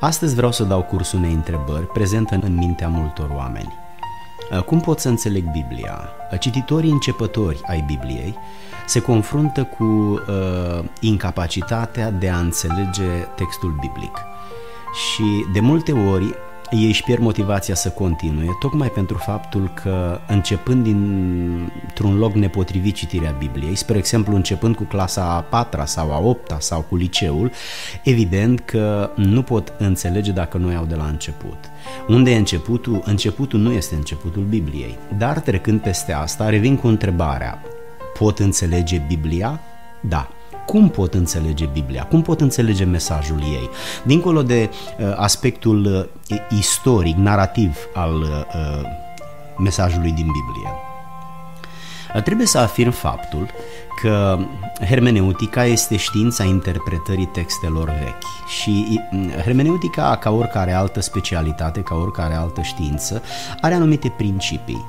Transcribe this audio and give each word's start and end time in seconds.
Astăzi 0.00 0.34
vreau 0.34 0.52
să 0.52 0.64
dau 0.64 0.82
curs 0.82 1.12
unei 1.12 1.32
întrebări 1.32 1.86
prezentă 1.86 2.38
în 2.42 2.54
mintea 2.54 2.88
multor 2.88 3.30
oameni. 3.34 3.78
Uh, 4.52 4.62
cum 4.62 4.80
pot 4.80 4.98
să 4.98 5.08
înțeleg 5.08 5.50
Biblia? 5.50 6.08
Uh, 6.32 6.38
cititorii 6.38 6.90
începători 6.90 7.60
ai 7.66 7.84
Bibliei 7.86 8.36
se 8.86 9.00
confruntă 9.00 9.64
cu 9.64 9.84
uh, 9.84 10.84
incapacitatea 11.00 12.10
de 12.10 12.28
a 12.28 12.38
înțelege 12.38 13.08
textul 13.34 13.76
biblic. 13.80 14.18
Și 14.94 15.46
de 15.52 15.60
multe 15.60 15.92
ori 15.92 16.34
ei 16.70 16.86
își 16.86 17.02
pierd 17.02 17.20
motivația 17.20 17.74
să 17.74 17.90
continue, 17.90 18.46
tocmai 18.60 18.88
pentru 18.88 19.16
faptul 19.16 19.70
că 19.74 20.20
începând 20.26 20.84
dintr-un 20.84 22.18
loc 22.18 22.34
nepotrivit 22.34 22.94
citirea 22.94 23.34
Bibliei, 23.38 23.74
spre 23.74 23.98
exemplu 23.98 24.34
începând 24.34 24.76
cu 24.76 24.84
clasa 24.84 25.22
a 25.22 25.40
patra 25.40 25.84
sau 25.84 26.12
a 26.12 26.18
opta 26.18 26.56
sau 26.60 26.80
cu 26.80 26.96
liceul, 26.96 27.50
evident 28.02 28.60
că 28.60 29.10
nu 29.14 29.42
pot 29.42 29.72
înțelege 29.78 30.30
dacă 30.32 30.58
nu 30.58 30.72
iau 30.72 30.84
de 30.84 30.94
la 30.94 31.06
început. 31.06 31.58
Unde 32.08 32.30
e 32.30 32.36
începutul? 32.36 33.02
Începutul 33.04 33.60
nu 33.60 33.72
este 33.72 33.94
începutul 33.94 34.42
Bibliei. 34.42 34.98
Dar 35.18 35.40
trecând 35.40 35.80
peste 35.80 36.12
asta, 36.12 36.48
revin 36.48 36.76
cu 36.76 36.86
întrebarea, 36.86 37.62
pot 38.18 38.38
înțelege 38.38 39.02
Biblia? 39.08 39.60
Da 40.00 40.28
cum 40.68 40.88
pot 40.88 41.14
înțelege 41.14 41.68
Biblia, 41.72 42.06
cum 42.06 42.22
pot 42.22 42.40
înțelege 42.40 42.84
mesajul 42.84 43.40
ei. 43.40 43.70
Dincolo 44.04 44.42
de 44.42 44.70
uh, 44.70 45.12
aspectul 45.16 46.08
uh, 46.30 46.38
istoric, 46.58 47.16
narrativ 47.16 47.76
al 47.94 48.14
uh, 48.14 48.82
mesajului 49.58 50.10
din 50.10 50.26
Biblie. 50.26 50.87
Uh, 52.14 52.22
trebuie 52.22 52.46
să 52.46 52.58
afirm 52.58 52.90
faptul 52.90 53.48
că 54.00 54.38
hermeneutica 54.88 55.64
este 55.64 55.96
știința 55.96 56.44
interpretării 56.44 57.26
textelor 57.26 57.88
vechi 57.88 58.48
și 58.60 59.00
uh, 59.12 59.42
hermeneutica, 59.42 60.16
ca 60.16 60.30
oricare 60.30 60.72
altă 60.72 61.00
specialitate, 61.00 61.80
ca 61.80 61.94
oricare 61.94 62.34
altă 62.34 62.62
știință, 62.62 63.22
are 63.60 63.74
anumite 63.74 64.14
principii. 64.16 64.86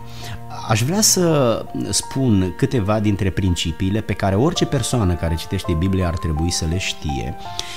Aș 0.68 0.82
vrea 0.82 1.02
să 1.02 1.66
spun 1.90 2.54
câteva 2.58 3.00
dintre 3.00 3.30
principiile 3.30 4.02
pe 4.02 4.14
care 4.14 4.36
orice 4.36 4.66
persoană 4.66 5.14
care 5.14 5.36
citește 5.36 5.74
Biblia 5.74 6.08
ar 6.08 6.18
trebui 6.18 6.52
să 6.52 6.66
le 6.70 6.78
știe 6.78 7.36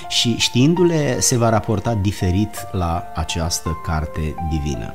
și 0.09 0.37
știindu-le 0.37 1.21
se 1.21 1.37
va 1.37 1.49
raporta 1.49 1.95
diferit 1.95 2.67
la 2.73 3.13
această 3.15 3.81
carte 3.85 4.35
divină. 4.51 4.95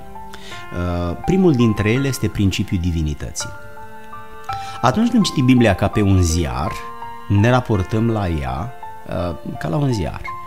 Uh, 0.73 1.17
primul 1.25 1.53
dintre 1.53 1.91
ele 1.91 2.07
este 2.07 2.27
principiul 2.27 2.81
divinității. 2.81 3.49
Atunci 4.81 5.09
când 5.09 5.23
citim 5.23 5.45
Biblia 5.45 5.73
ca 5.73 5.87
pe 5.87 6.01
un 6.01 6.21
ziar, 6.21 6.71
ne 7.27 7.49
raportăm 7.49 8.09
la 8.09 8.27
ea 8.27 8.73
uh, 9.07 9.35
ca 9.59 9.67
la 9.67 9.75
un 9.75 9.93
ziar– 9.93 10.21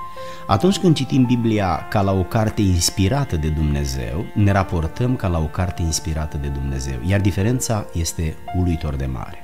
atunci 0.50 0.78
când 0.78 0.94
citim 0.94 1.25
Biblia 1.25 1.86
ca 1.89 2.00
la 2.00 2.12
o 2.12 2.22
carte 2.22 2.62
inspirată 2.62 3.36
de 3.36 3.48
Dumnezeu, 3.48 4.27
ne 4.34 4.52
raportăm 4.52 5.17
ca 5.17 5.28
la 5.28 5.39
o 5.39 5.44
carte 5.44 5.83
inspirată 5.83 6.36
de 6.36 6.48
Dumnezeu, 6.48 6.98
iar 7.06 7.20
diferența 7.20 7.86
este 7.92 8.36
uluitor 8.58 8.94
de 8.94 9.06
mare. 9.06 9.39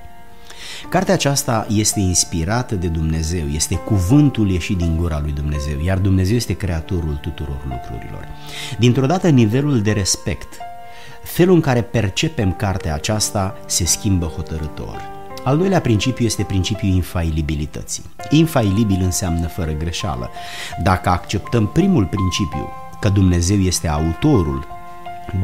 Cartea 0.88 1.14
aceasta 1.14 1.66
este 1.68 2.00
inspirată 2.00 2.74
de 2.74 2.86
Dumnezeu, 2.86 3.46
este 3.46 3.74
cuvântul 3.74 4.50
ieșit 4.50 4.76
din 4.76 4.96
gura 4.96 5.20
lui 5.20 5.32
Dumnezeu, 5.32 5.80
iar 5.84 5.98
Dumnezeu 5.98 6.36
este 6.36 6.52
creatorul 6.52 7.18
tuturor 7.22 7.60
lucrurilor. 7.68 8.28
Dintr-o 8.78 9.06
dată, 9.06 9.28
nivelul 9.28 9.80
de 9.82 9.92
respect, 9.92 10.48
felul 11.36 11.54
în 11.54 11.60
care 11.60 11.82
percepem 11.82 12.52
cartea 12.52 12.94
aceasta 12.94 13.54
se 13.66 13.84
schimbă 13.84 14.26
hotărător. 14.26 15.00
Al 15.44 15.58
doilea 15.58 15.80
principiu 15.80 16.24
este 16.24 16.42
principiul 16.42 16.92
infailibilității. 16.92 18.04
Infailibil 18.30 18.98
înseamnă 19.02 19.46
fără 19.46 19.70
greșeală. 19.70 20.30
Dacă 20.82 21.08
acceptăm 21.08 21.66
primul 21.66 22.04
principiu, 22.04 22.68
că 23.00 23.08
Dumnezeu 23.08 23.58
este 23.58 23.88
autorul 23.88 24.66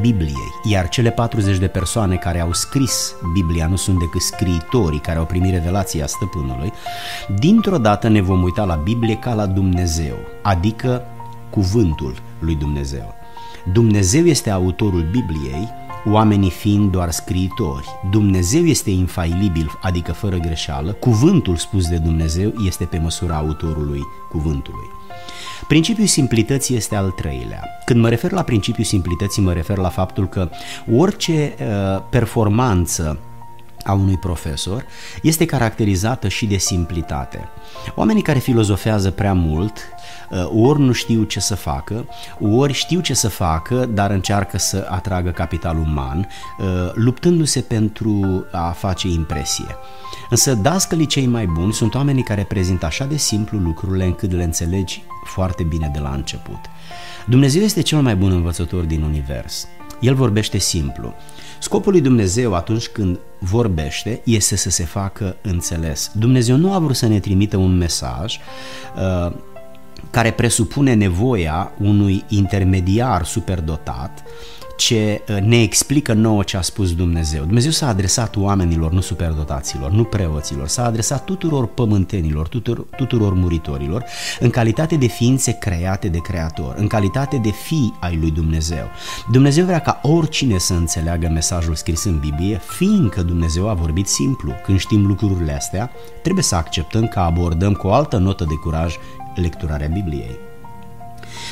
Bibliei, 0.01 0.53
iar 0.63 0.89
cele 0.89 1.09
40 1.09 1.57
de 1.57 1.67
persoane 1.67 2.15
care 2.15 2.39
au 2.39 2.53
scris 2.53 3.15
Biblia 3.33 3.67
nu 3.67 3.75
sunt 3.75 3.99
decât 3.99 4.21
scriitorii 4.21 4.99
care 4.99 5.17
au 5.17 5.25
primit 5.25 5.51
revelația 5.51 6.07
stăpânului, 6.07 6.71
dintr-o 7.39 7.77
dată 7.77 8.07
ne 8.07 8.21
vom 8.21 8.43
uita 8.43 8.63
la 8.63 8.75
Biblie 8.75 9.15
ca 9.15 9.33
la 9.33 9.45
Dumnezeu, 9.45 10.15
adică 10.41 11.01
cuvântul 11.49 12.15
lui 12.39 12.55
Dumnezeu. 12.55 13.15
Dumnezeu 13.71 14.25
este 14.25 14.49
autorul 14.49 15.01
Bibliei, 15.11 15.69
oamenii 16.05 16.49
fiind 16.49 16.91
doar 16.91 17.11
scriitori. 17.11 17.87
Dumnezeu 18.11 18.63
este 18.63 18.89
infailibil, 18.89 19.71
adică 19.81 20.11
fără 20.11 20.37
greșeală, 20.37 20.91
cuvântul 20.91 21.55
spus 21.55 21.87
de 21.87 21.97
Dumnezeu 21.97 22.53
este 22.65 22.85
pe 22.85 22.97
măsura 22.97 23.35
autorului 23.35 24.01
cuvântului. 24.29 24.89
Principiul 25.67 26.07
simplității 26.07 26.75
este 26.75 26.95
al 26.95 27.09
treilea. 27.09 27.63
Când 27.85 27.99
mă 28.01 28.09
refer 28.09 28.31
la 28.31 28.43
principiul 28.43 28.85
simplității, 28.85 29.41
mă 29.41 29.53
refer 29.53 29.77
la 29.77 29.89
faptul 29.89 30.27
că 30.27 30.49
orice 30.95 31.55
uh, 31.59 32.01
performanță 32.09 33.19
a 33.83 33.93
unui 33.93 34.17
profesor 34.17 34.85
este 35.21 35.45
caracterizată 35.45 36.27
și 36.27 36.45
de 36.45 36.57
simplitate. 36.57 37.49
Oamenii 37.95 38.21
care 38.21 38.39
filozofează 38.39 39.11
prea 39.11 39.33
mult 39.33 39.93
Uh, 40.33 40.67
ori 40.67 40.79
nu 40.79 40.91
știu 40.91 41.23
ce 41.23 41.39
să 41.39 41.55
facă, 41.55 42.05
ori 42.41 42.73
știu 42.73 42.99
ce 42.99 43.13
să 43.13 43.27
facă, 43.27 43.85
dar 43.85 44.11
încearcă 44.11 44.57
să 44.57 44.87
atragă 44.89 45.29
capital 45.29 45.77
uman, 45.77 46.27
uh, 46.59 46.65
luptându-se 46.93 47.61
pentru 47.61 48.45
a 48.51 48.71
face 48.71 49.07
impresie. 49.07 49.75
Însă 50.29 50.53
dascălii 50.53 51.05
cei 51.05 51.25
mai 51.25 51.45
buni 51.45 51.73
sunt 51.73 51.95
oamenii 51.95 52.23
care 52.23 52.43
prezintă 52.43 52.85
așa 52.85 53.05
de 53.05 53.17
simplu 53.17 53.57
lucrurile 53.57 54.05
încât 54.05 54.31
le 54.31 54.43
înțelegi 54.43 55.03
foarte 55.25 55.63
bine 55.63 55.89
de 55.93 55.99
la 55.99 56.09
început. 56.09 56.59
Dumnezeu 57.25 57.61
este 57.61 57.81
cel 57.81 58.01
mai 58.01 58.15
bun 58.15 58.31
învățător 58.31 58.83
din 58.83 59.01
univers. 59.01 59.67
El 59.99 60.15
vorbește 60.15 60.57
simplu. 60.57 61.13
Scopul 61.63 61.91
lui 61.91 62.01
Dumnezeu 62.01 62.53
atunci 62.53 62.87
când 62.87 63.19
vorbește 63.39 64.21
este 64.23 64.55
să 64.55 64.69
se 64.69 64.83
facă 64.83 65.35
înțeles. 65.41 66.11
Dumnezeu 66.13 66.55
nu 66.55 66.73
a 66.73 66.79
vrut 66.79 66.95
să 66.95 67.07
ne 67.07 67.19
trimită 67.19 67.57
un 67.57 67.77
mesaj 67.77 68.39
uh, 68.95 69.35
care 70.09 70.31
presupune 70.31 70.93
nevoia 70.93 71.71
unui 71.79 72.23
intermediar 72.27 73.25
superdotat 73.25 74.23
ce 74.75 75.21
uh, 75.29 75.37
ne 75.41 75.61
explică 75.61 76.13
nouă 76.13 76.43
ce 76.43 76.57
a 76.57 76.61
spus 76.61 76.95
Dumnezeu. 76.95 77.43
Dumnezeu 77.43 77.71
s-a 77.71 77.87
adresat 77.87 78.35
oamenilor, 78.35 78.91
nu 78.91 79.01
superdotaților, 79.01 79.91
nu 79.91 80.03
preoților, 80.03 80.67
s-a 80.67 80.85
adresat 80.85 81.25
tuturor 81.25 81.67
pământenilor, 81.67 82.47
tuturor, 82.47 82.85
tuturor 82.95 83.33
muritorilor, 83.33 84.03
în 84.39 84.49
calitate 84.49 84.95
de 84.95 85.05
ființe 85.05 85.51
create 85.51 86.07
de 86.07 86.17
Creator, 86.17 86.75
în 86.77 86.87
calitate 86.87 87.37
de 87.37 87.49
fii 87.49 87.93
ai 87.99 88.17
lui 88.21 88.31
Dumnezeu. 88.31 88.89
Dumnezeu 89.31 89.65
vrea 89.65 89.79
ca 89.79 89.99
oricine 90.03 90.57
să 90.57 90.73
înțeleagă 90.73 91.27
mesajul 91.27 91.75
scris 91.75 92.03
în 92.03 92.19
Biblie, 92.19 92.61
fiindcă 92.77 93.21
Dumnezeu 93.21 93.69
a 93.69 93.73
vorbit 93.73 94.07
simplu. 94.07 94.53
Când 94.63 94.79
știm 94.79 95.05
lucrurile 95.05 95.53
astea, 95.53 95.91
trebuie 96.21 96.43
să 96.43 96.55
acceptăm 96.55 97.07
că 97.07 97.19
abordăm 97.19 97.73
cu 97.73 97.87
o 97.87 97.93
altă 97.93 98.17
notă 98.17 98.43
de 98.43 98.53
curaj 98.53 98.95
lecturarea 99.35 99.87
Bibliei. 99.87 100.37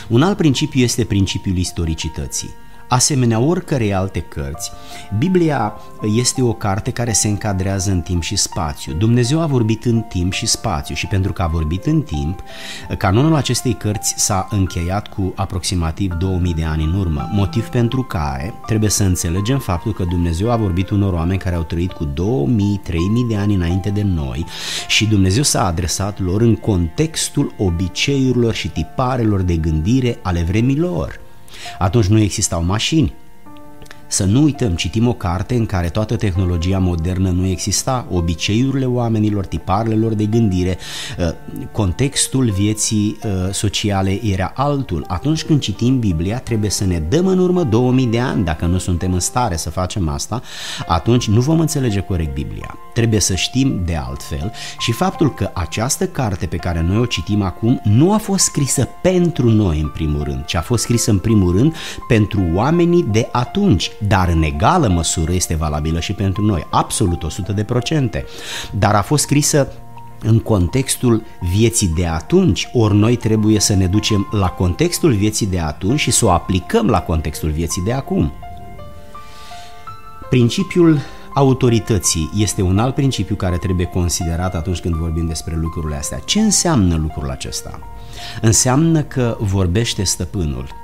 Un 0.07 0.21
alt 0.21 0.38
principiu 0.38 0.81
este 0.81 1.03
principiul 1.03 1.57
istoricității. 1.57 2.49
Asemenea 2.94 3.40
oricărei 3.40 3.94
alte 3.94 4.19
cărți, 4.19 4.72
Biblia 5.18 5.74
este 6.16 6.41
o 6.41 6.53
carte 6.53 6.91
care 6.91 7.12
se 7.12 7.28
încadrează 7.28 7.91
în 7.91 8.02
timp 8.02 8.22
și 8.22 8.35
spațiu. 8.35 8.94
Dumnezeu 8.94 9.41
a 9.41 9.46
vorbit 9.46 9.85
în 9.85 10.02
timp 10.02 10.34
și 10.34 10.46
spațiu 10.46 10.96
și 10.96 11.07
pentru 11.07 11.34
că 11.34 11.41
a 11.41 11.47
vorbit 11.47 11.85
în 11.85 12.01
timp, 12.01 12.40
canonul 12.97 13.35
acestei 13.35 13.74
cărți 13.74 14.13
s-a 14.18 14.47
încheiat 14.50 15.07
cu 15.07 15.34
aproximativ 15.35 16.13
2000 16.13 16.53
de 16.53 16.63
ani 16.63 16.84
în 16.84 16.94
urmă, 16.94 17.30
motiv 17.34 17.68
pentru 17.68 18.03
care 18.03 18.53
trebuie 18.66 18.90
să 18.90 19.03
înțelegem 19.03 19.59
faptul 19.59 19.94
că 19.94 20.03
Dumnezeu 20.03 20.51
a 20.51 20.56
vorbit 20.56 20.90
unor 20.90 21.13
oameni 21.13 21.40
care 21.40 21.56
au 21.56 21.63
trăit 21.63 21.91
cu 21.91 22.06
2000-3000 22.06 22.12
de 23.28 23.35
ani 23.35 23.56
înainte 23.56 23.90
de 23.90 24.01
noi 24.01 24.46
și 24.88 25.06
Dumnezeu 25.06 25.44
s-a 25.44 25.66
adresat 25.66 26.19
lor 26.19 26.41
în 26.41 26.56
contextul 26.56 27.53
obiceiurilor 27.57 28.53
și 28.53 28.69
tiparelor 28.69 29.41
de 29.41 29.56
gândire 29.56 30.19
ale 30.22 30.41
vremilor. 30.41 31.19
Atunci 31.80 32.06
nu 32.06 32.19
existau 32.19 32.63
mașini, 32.63 33.13
să 34.12 34.24
nu 34.24 34.42
uităm, 34.44 34.75
citim 34.75 35.08
o 35.08 35.13
carte 35.13 35.56
în 35.56 35.66
care 35.66 35.90
toată 35.90 36.16
tehnologia 36.16 36.80
modernă 36.80 37.30
nu 37.30 37.46
exista, 37.46 38.08
obiceiurile 38.10 38.86
oamenilor, 38.86 39.46
tiparele 39.46 39.96
lor 39.96 40.13
de 40.13 40.25
gândire, 40.25 40.78
uh, 41.18 41.34
contextul 41.72 42.50
vieții 42.50 43.18
uh, 43.24 43.31
sociale 43.52 44.19
era 44.24 44.52
altul. 44.56 45.06
Atunci 45.08 45.44
când 45.44 45.60
citim 45.60 46.00
Biblia, 46.00 46.40
trebuie 46.40 46.69
să 46.69 46.86
ne 46.86 47.00
dăm 47.00 47.28
în 47.28 47.40
urmă 47.40 47.63
2000 47.63 48.06
de 48.06 48.19
ani, 48.19 48.44
dacă 48.44 48.66
nu 48.66 48.78
suntem 48.78 49.13
în 49.13 49.19
stare 49.19 49.56
să 49.56 49.69
facem 49.69 50.10
asta, 50.10 50.42
atunci 50.88 51.28
nu 51.28 51.42
vom 51.42 51.60
înțelege 51.60 52.00
corect 52.00 52.34
Biblia. 52.34 52.78
Trebuie 52.94 53.19
să 53.19 53.36
știm 53.36 53.81
de 53.86 53.96
altfel 53.96 54.52
și 54.80 54.92
faptul 54.92 55.34
că 55.34 55.50
această 55.54 56.08
carte 56.08 56.46
pe 56.46 56.58
care 56.58 56.81
noi 56.81 56.98
o 56.98 57.06
citim 57.06 57.42
acum 57.42 57.81
nu 57.84 58.13
a 58.13 58.18
fost 58.18 58.44
scrisă 58.44 58.88
pentru 59.02 59.50
noi 59.50 59.80
în 59.80 59.88
primul 59.88 60.24
rând, 60.24 60.46
ci 60.46 60.56
a 60.56 60.62
fost 60.62 60.84
scrisă 60.84 61.12
în 61.12 61.19
primul 61.19 61.58
rând 61.58 61.75
pentru 62.08 62.42
oamenii 62.54 63.04
de 63.12 63.30
atunci, 63.31 63.92
dar 64.07 64.30
în 64.30 64.44
egală 64.44 64.88
măsură 64.88 65.31
este 65.31 65.56
valabilă 65.56 66.00
și 66.00 66.13
pentru 66.13 66.45
noi, 66.45 66.68
absolut 66.69 67.24
100 67.24 67.51
de 67.51 67.63
procente. 67.63 68.25
Dar 68.71 68.95
a 68.95 69.01
fost 69.01 69.24
scrisă 69.24 69.68
în 70.24 70.39
contextul 70.39 71.24
vieții 71.53 71.88
de 71.95 72.07
atunci, 72.07 72.68
ori 72.74 72.95
noi 72.95 73.15
trebuie 73.15 73.59
să 73.59 73.75
ne 73.75 73.88
ducem 73.88 74.27
la 74.31 74.48
contextul 74.48 75.13
vieții 75.13 75.48
de 75.48 75.59
atunci 75.59 76.00
și 76.00 76.12
să 76.12 76.25
o 76.25 76.31
aplicăm 76.31 76.88
la 76.88 77.01
contextul 77.01 77.50
vieții 77.50 77.81
de 77.81 77.94
acum. 77.94 78.31
Principiul 80.30 81.00
autorității 81.33 82.30
este 82.38 82.62
un 82.62 82.80
alt 82.80 82.95
principiu 82.95 83.36
care 83.36 83.57
trebuie 83.57 83.86
considerat 83.86 84.56
atunci 84.56 84.80
când 84.80 84.95
vorbim 84.95 85.27
despre 85.27 85.56
lucrurile 85.56 85.95
astea. 85.95 86.19
Ce 86.25 86.39
înseamnă 86.39 86.95
lucrul 86.95 87.30
acesta? 87.30 87.80
Înseamnă 88.42 89.01
că 89.01 89.38
vorbește 89.39 90.03
stăpânul. 90.03 90.81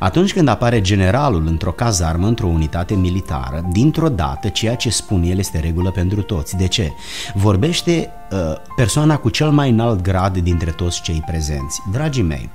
Atunci 0.00 0.32
când 0.32 0.48
apare 0.48 0.80
generalul 0.80 1.46
într-o 1.46 1.72
cazarmă, 1.72 2.26
într-o 2.26 2.46
unitate 2.46 2.94
militară, 2.94 3.68
dintr-o 3.72 4.08
dată 4.08 4.48
ceea 4.48 4.74
ce 4.74 4.90
spune 4.90 5.26
el 5.26 5.38
este 5.38 5.58
regulă 5.58 5.90
pentru 5.90 6.22
toți. 6.22 6.56
De 6.56 6.68
ce? 6.68 6.92
Vorbește 7.34 8.10
uh, 8.32 8.38
persoana 8.76 9.16
cu 9.16 9.28
cel 9.28 9.50
mai 9.50 9.70
înalt 9.70 10.02
grad 10.02 10.38
dintre 10.38 10.70
toți 10.70 11.00
cei 11.00 11.22
prezenți. 11.26 11.80
Dragii 11.92 12.22
mei, 12.22 12.50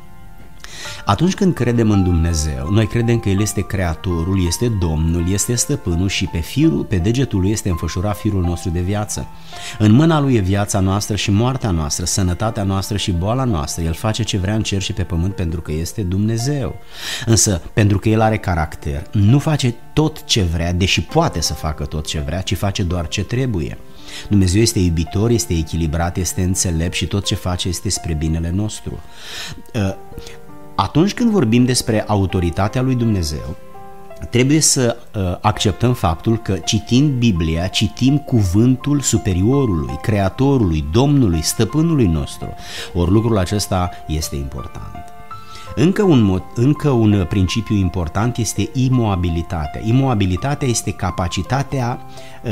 atunci 1.05 1.33
când 1.33 1.53
credem 1.53 1.89
în 1.91 2.03
Dumnezeu, 2.03 2.69
noi 2.71 2.87
credem 2.87 3.19
că 3.19 3.29
El 3.29 3.41
este 3.41 3.61
Creatorul, 3.61 4.45
este 4.47 4.67
Domnul, 4.67 5.31
este 5.31 5.55
Stăpânul 5.55 6.09
și 6.09 6.25
pe, 6.25 6.37
firul, 6.37 6.83
pe 6.83 6.95
degetul 6.95 7.39
Lui 7.39 7.51
este 7.51 7.69
înfășurat 7.69 8.17
firul 8.17 8.43
nostru 8.43 8.69
de 8.69 8.79
viață. 8.79 9.27
În 9.79 9.91
mâna 9.91 10.19
Lui 10.19 10.35
e 10.35 10.39
viața 10.39 10.79
noastră 10.79 11.15
și 11.15 11.31
moartea 11.31 11.71
noastră, 11.71 12.05
sănătatea 12.05 12.63
noastră 12.63 12.97
și 12.97 13.11
boala 13.11 13.43
noastră. 13.43 13.83
El 13.83 13.93
face 13.93 14.23
ce 14.23 14.37
vrea 14.37 14.55
în 14.55 14.63
cer 14.63 14.81
și 14.81 14.93
pe 14.93 15.03
pământ 15.03 15.35
pentru 15.35 15.61
că 15.61 15.71
este 15.71 16.01
Dumnezeu. 16.01 16.75
Însă, 17.25 17.61
pentru 17.73 17.99
că 17.99 18.09
El 18.09 18.21
are 18.21 18.37
caracter, 18.37 19.07
nu 19.11 19.39
face 19.39 19.75
tot 19.93 20.23
ce 20.23 20.41
vrea, 20.41 20.73
deși 20.73 21.01
poate 21.01 21.41
să 21.41 21.53
facă 21.53 21.85
tot 21.85 22.07
ce 22.07 22.19
vrea, 22.19 22.41
ci 22.41 22.55
face 22.55 22.83
doar 22.83 23.07
ce 23.07 23.23
trebuie. 23.23 23.77
Dumnezeu 24.29 24.61
este 24.61 24.79
iubitor, 24.79 25.29
este 25.29 25.53
echilibrat, 25.53 26.17
este 26.17 26.41
înțelept 26.41 26.93
și 26.93 27.05
tot 27.05 27.25
ce 27.25 27.35
face 27.35 27.67
este 27.67 27.89
spre 27.89 28.13
binele 28.13 28.49
nostru. 28.49 28.99
Uh, 30.75 30.83
atunci 30.83 31.13
când 31.13 31.31
vorbim 31.31 31.65
despre 31.65 32.03
autoritatea 32.07 32.81
lui 32.81 32.95
Dumnezeu, 32.95 33.55
trebuie 34.29 34.59
să 34.59 34.97
uh, 35.15 35.37
acceptăm 35.41 35.93
faptul 35.93 36.37
că 36.37 36.53
citind 36.53 37.11
Biblia, 37.11 37.67
citim 37.67 38.17
cuvântul 38.17 38.99
superiorului, 38.99 39.99
creatorului, 40.01 40.85
domnului, 40.91 41.41
stăpânului 41.41 42.07
nostru. 42.07 42.47
Ori 42.93 43.11
lucrul 43.11 43.37
acesta 43.37 43.89
este 44.07 44.35
important. 44.35 45.03
Încă 45.75 46.03
un, 46.03 46.21
mod, 46.21 46.43
încă 46.55 46.89
un 46.89 47.25
principiu 47.29 47.75
important 47.75 48.37
este 48.37 48.69
imobilitatea. 48.73 49.81
Imobilitatea 49.83 50.67
este 50.67 50.91
capacitatea 50.91 51.99
uh, 52.43 52.51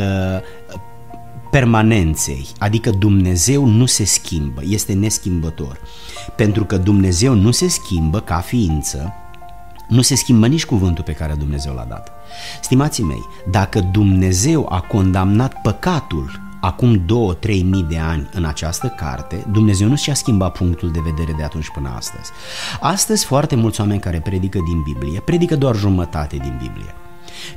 permanenței, 1.53 2.47
adică 2.57 2.89
Dumnezeu 2.89 3.65
nu 3.65 3.85
se 3.85 4.03
schimbă, 4.03 4.61
este 4.67 4.93
neschimbător. 4.93 5.79
Pentru 6.35 6.65
că 6.65 6.77
Dumnezeu 6.77 7.33
nu 7.33 7.51
se 7.51 7.67
schimbă 7.67 8.19
ca 8.19 8.37
ființă, 8.37 9.13
nu 9.87 10.01
se 10.01 10.15
schimbă 10.15 10.47
nici 10.47 10.65
cuvântul 10.65 11.03
pe 11.03 11.11
care 11.11 11.33
Dumnezeu 11.33 11.73
l-a 11.73 11.85
dat. 11.89 12.11
Stimații 12.61 13.03
mei, 13.03 13.23
dacă 13.49 13.79
Dumnezeu 13.79 14.67
a 14.69 14.79
condamnat 14.79 15.61
păcatul 15.61 16.41
acum 16.61 16.99
2-3 16.99 17.05
mii 17.63 17.85
de 17.89 17.97
ani 17.97 18.29
în 18.33 18.45
această 18.45 18.87
carte, 18.87 19.45
Dumnezeu 19.51 19.87
nu 19.87 19.95
și-a 19.95 20.13
schimbat 20.13 20.57
punctul 20.57 20.91
de 20.91 20.99
vedere 21.03 21.33
de 21.37 21.43
atunci 21.43 21.69
până 21.73 21.93
astăzi. 21.95 22.31
Astăzi 22.79 23.25
foarte 23.25 23.55
mulți 23.55 23.79
oameni 23.79 23.99
care 23.99 24.19
predică 24.19 24.59
din 24.67 24.81
Biblie, 24.81 25.19
predică 25.19 25.55
doar 25.55 25.75
jumătate 25.75 26.35
din 26.35 26.59
Biblie. 26.61 26.95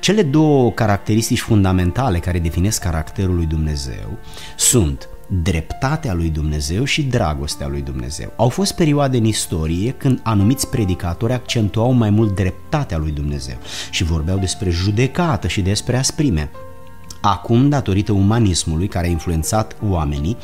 Cele 0.00 0.23
două 0.23 0.73
caracteristici 0.73 1.40
fundamentale 1.40 2.19
care 2.19 2.38
definesc 2.38 2.81
caracterul 2.81 3.34
lui 3.34 3.46
Dumnezeu 3.46 4.19
sunt 4.56 5.08
dreptatea 5.43 6.14
lui 6.14 6.31
Dumnezeu 6.31 6.84
și 6.84 7.02
dragostea 7.02 7.67
lui 7.69 7.82
Dumnezeu. 7.82 8.32
Au 8.37 8.49
fost 8.49 8.75
perioade 8.75 9.17
în 9.17 9.25
istorie 9.25 9.90
când 9.90 10.20
anumiți 10.23 10.69
predicatori 10.69 11.32
accentuau 11.32 11.93
mai 11.93 12.11
mult 12.11 12.34
dreptatea 12.34 12.99
lui 12.99 13.11
Dumnezeu 13.11 13.56
și 13.90 14.05
vorbeau 14.05 14.38
despre 14.38 14.70
judecată 14.70 15.49
și 15.49 15.61
despre 15.61 15.96
asprime. 15.96 16.50
Acum, 17.28 17.69
datorită 17.69 18.12
umanismului 18.12 18.88
care 18.88 19.06
a 19.06 19.11
influențat 19.11 19.76
oamenii, 19.88 20.37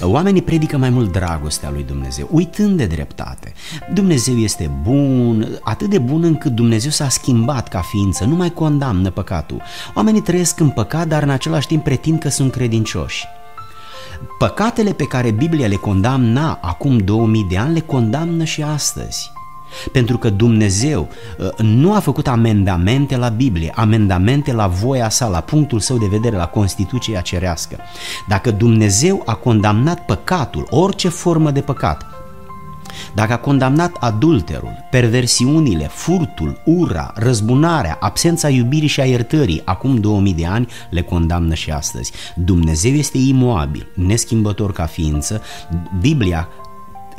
oamenii 0.00 0.42
predică 0.42 0.78
mai 0.78 0.90
mult 0.90 1.12
dragostea 1.12 1.70
lui 1.70 1.82
Dumnezeu, 1.82 2.28
uitând 2.30 2.76
de 2.76 2.86
dreptate. 2.86 3.52
Dumnezeu 3.94 4.36
este 4.36 4.70
bun, 4.82 5.58
atât 5.62 5.90
de 5.90 5.98
bun 5.98 6.22
încât 6.22 6.52
Dumnezeu 6.52 6.90
s-a 6.90 7.08
schimbat 7.08 7.68
ca 7.68 7.80
ființă, 7.80 8.24
nu 8.24 8.34
mai 8.34 8.52
condamnă 8.52 9.10
păcatul. 9.10 9.62
Oamenii 9.94 10.20
trăiesc 10.20 10.60
în 10.60 10.70
păcat, 10.70 11.06
dar 11.06 11.22
în 11.22 11.30
același 11.30 11.66
timp 11.66 11.84
pretind 11.84 12.18
că 12.18 12.28
sunt 12.28 12.52
credincioși. 12.52 13.26
Păcatele 14.38 14.92
pe 14.92 15.04
care 15.04 15.30
Biblia 15.30 15.66
le 15.66 15.76
condamna 15.76 16.58
acum 16.60 16.98
2000 16.98 17.46
de 17.50 17.58
ani 17.58 17.72
le 17.72 17.80
condamnă 17.80 18.44
și 18.44 18.62
astăzi. 18.62 19.32
Pentru 19.92 20.18
că 20.18 20.30
Dumnezeu 20.30 21.08
uh, 21.38 21.48
nu 21.58 21.94
a 21.94 21.98
făcut 21.98 22.28
amendamente 22.28 23.16
la 23.16 23.28
Biblie, 23.28 23.72
amendamente 23.74 24.52
la 24.52 24.66
voia 24.66 25.08
sa, 25.08 25.28
la 25.28 25.40
punctul 25.40 25.80
său 25.80 25.98
de 25.98 26.06
vedere, 26.10 26.36
la 26.36 26.46
Constituția 26.46 27.20
cerească. 27.20 27.76
Dacă 28.28 28.50
Dumnezeu 28.50 29.22
a 29.26 29.34
condamnat 29.34 30.04
păcatul, 30.04 30.66
orice 30.70 31.08
formă 31.08 31.50
de 31.50 31.60
păcat, 31.60 32.06
dacă 33.14 33.32
a 33.32 33.38
condamnat 33.38 33.96
adulterul, 34.00 34.86
perversiunile, 34.90 35.86
furtul, 35.86 36.60
ura, 36.64 37.12
răzbunarea, 37.14 37.96
absența 38.00 38.48
iubirii 38.48 38.88
și 38.88 39.00
a 39.00 39.04
iertării, 39.04 39.62
acum 39.64 39.96
2000 39.96 40.34
de 40.34 40.46
ani, 40.46 40.66
le 40.90 41.02
condamnă 41.02 41.54
și 41.54 41.70
astăzi. 41.70 42.12
Dumnezeu 42.34 42.92
este 42.92 43.18
imoabil, 43.18 43.86
neschimbător 43.94 44.72
ca 44.72 44.86
ființă, 44.86 45.42
Biblia 46.00 46.48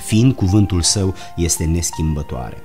fiind 0.05 0.33
cuvântul 0.33 0.81
său, 0.81 1.15
este 1.35 1.63
neschimbătoare. 1.63 2.57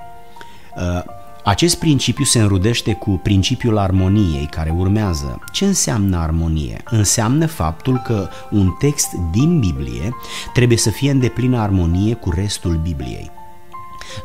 Uh, 0.77 1.03
acest 1.45 1.79
principiu 1.79 2.25
se 2.25 2.39
înrudește 2.39 2.93
cu 2.93 3.11
principiul 3.11 3.79
armoniei 3.79 4.47
care 4.47 4.71
urmează. 4.77 5.39
Ce 5.53 5.65
înseamnă 5.65 6.17
armonie? 6.17 6.81
Înseamnă 6.85 7.47
faptul 7.47 8.01
că 8.05 8.29
un 8.51 8.71
text 8.79 9.13
din 9.33 9.59
Biblie 9.59 10.13
trebuie 10.53 10.79
să 10.79 10.91
fie 10.91 11.11
în 11.11 11.19
deplină 11.21 11.59
armonie 11.59 12.15
cu 12.15 12.31
restul 12.31 12.77
Bibliei. 12.77 13.31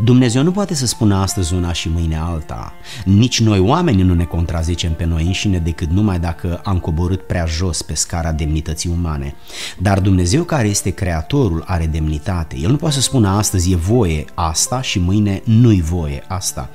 Dumnezeu 0.03 0.43
nu 0.43 0.51
poate 0.51 0.73
să 0.73 0.85
spună 0.85 1.15
astăzi 1.15 1.53
una 1.53 1.73
și 1.73 1.89
mâine 1.89 2.17
alta. 2.17 2.73
Nici 3.05 3.41
noi 3.41 3.59
oamenii 3.59 4.03
nu 4.03 4.13
ne 4.13 4.23
contrazicem 4.23 4.93
pe 4.93 5.05
noi 5.05 5.25
înșine 5.25 5.57
decât 5.57 5.89
numai 5.89 6.19
dacă 6.19 6.61
am 6.63 6.79
coborât 6.79 7.21
prea 7.21 7.45
jos 7.45 7.81
pe 7.81 7.93
scara 7.93 8.31
demnității 8.31 8.89
umane. 8.97 9.35
Dar 9.77 9.99
Dumnezeu 9.99 10.43
care 10.43 10.67
este 10.67 10.89
creatorul 10.89 11.63
are 11.67 11.85
demnitate. 11.85 12.57
El 12.59 12.69
nu 12.69 12.75
poate 12.75 12.95
să 12.95 13.01
spună 13.01 13.29
astăzi 13.29 13.71
e 13.71 13.75
voie 13.75 14.25
asta 14.33 14.81
și 14.81 14.99
mâine 14.99 15.41
nu-i 15.45 15.81
voie 15.81 16.23
asta. 16.27 16.69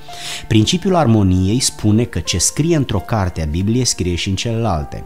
Principiul 0.49 0.95
armoniei 0.95 1.61
spune 1.61 2.05
că 2.05 2.19
ce 2.19 2.39
scrie 2.39 2.77
într-o 2.77 2.99
carte 2.99 3.43
a 3.43 3.45
Bibliei 3.45 3.85
scrie 3.85 4.15
și 4.15 4.29
în 4.29 4.35
celelalte. 4.35 5.05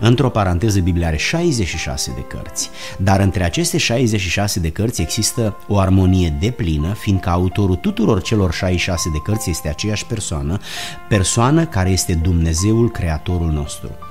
Într-o 0.00 0.30
paranteză, 0.30 0.80
Biblia 0.80 1.06
are 1.06 1.16
66 1.16 2.12
de 2.14 2.20
cărți, 2.20 2.70
dar 2.98 3.20
între 3.20 3.44
aceste 3.44 3.78
66 3.78 4.60
de 4.60 4.70
cărți 4.70 5.02
există 5.02 5.56
o 5.68 5.78
armonie 5.78 6.36
deplină, 6.40 6.92
fiindcă 6.92 7.28
autorul 7.28 7.76
tuturor 7.76 8.22
celor 8.22 8.52
66 8.52 9.10
de 9.12 9.18
cărți 9.18 9.50
este 9.50 9.68
aceeași 9.68 10.06
persoană, 10.06 10.58
persoană 11.08 11.66
care 11.66 11.90
este 11.90 12.14
Dumnezeul 12.14 12.90
Creatorul 12.90 13.50
nostru. 13.50 14.09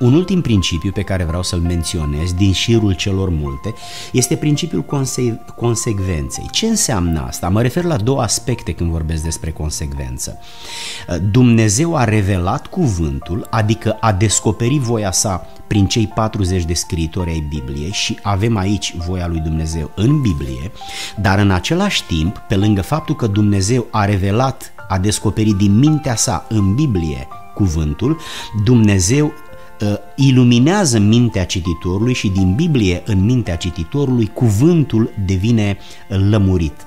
Un 0.00 0.14
ultim 0.14 0.40
principiu 0.40 0.90
pe 0.90 1.02
care 1.02 1.24
vreau 1.24 1.42
să-l 1.42 1.58
menționez 1.58 2.32
din 2.32 2.52
șirul 2.52 2.92
celor 2.92 3.28
multe 3.28 3.74
este 4.12 4.36
principiul 4.36 4.82
conse- 4.82 5.40
consecvenței. 5.56 6.48
Ce 6.50 6.66
înseamnă 6.66 7.24
asta? 7.26 7.48
Mă 7.48 7.62
refer 7.62 7.84
la 7.84 7.96
două 7.96 8.20
aspecte 8.20 8.72
când 8.72 8.90
vorbesc 8.90 9.22
despre 9.22 9.50
consecvență. 9.50 10.38
Dumnezeu 11.30 11.96
a 11.96 12.04
revelat 12.04 12.66
cuvântul, 12.66 13.46
adică 13.50 13.96
a 14.00 14.12
descoperit 14.12 14.80
voia 14.80 15.12
sa 15.12 15.46
prin 15.66 15.86
cei 15.86 16.06
40 16.06 16.64
de 16.64 16.74
scriitori 16.74 17.30
ai 17.30 17.46
Bibliei 17.48 17.92
și 17.92 18.18
avem 18.22 18.56
aici 18.56 18.94
voia 19.06 19.26
lui 19.26 19.40
Dumnezeu 19.40 19.90
în 19.94 20.20
Biblie, 20.20 20.72
dar 21.16 21.38
în 21.38 21.50
același 21.50 22.04
timp, 22.06 22.38
pe 22.48 22.56
lângă 22.56 22.82
faptul 22.82 23.16
că 23.16 23.26
Dumnezeu 23.26 23.86
a 23.90 24.04
revelat, 24.04 24.72
a 24.88 24.98
descoperit 24.98 25.56
din 25.56 25.78
mintea 25.78 26.16
sa 26.16 26.46
în 26.48 26.74
Biblie 26.74 27.28
cuvântul, 27.54 28.20
Dumnezeu 28.64 29.26
Uh, 29.26 29.49
iluminează 30.16 30.98
mintea 30.98 31.46
cititorului 31.46 32.14
și 32.14 32.28
din 32.28 32.54
Biblie 32.54 33.02
în 33.06 33.24
mintea 33.24 33.56
cititorului 33.56 34.30
cuvântul 34.34 35.12
devine 35.26 35.78
lămurit. 36.30 36.86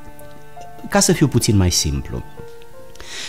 Ca 0.90 1.00
să 1.00 1.12
fiu 1.12 1.28
puțin 1.28 1.58
mai 1.58 1.72
simplu, 1.72 2.24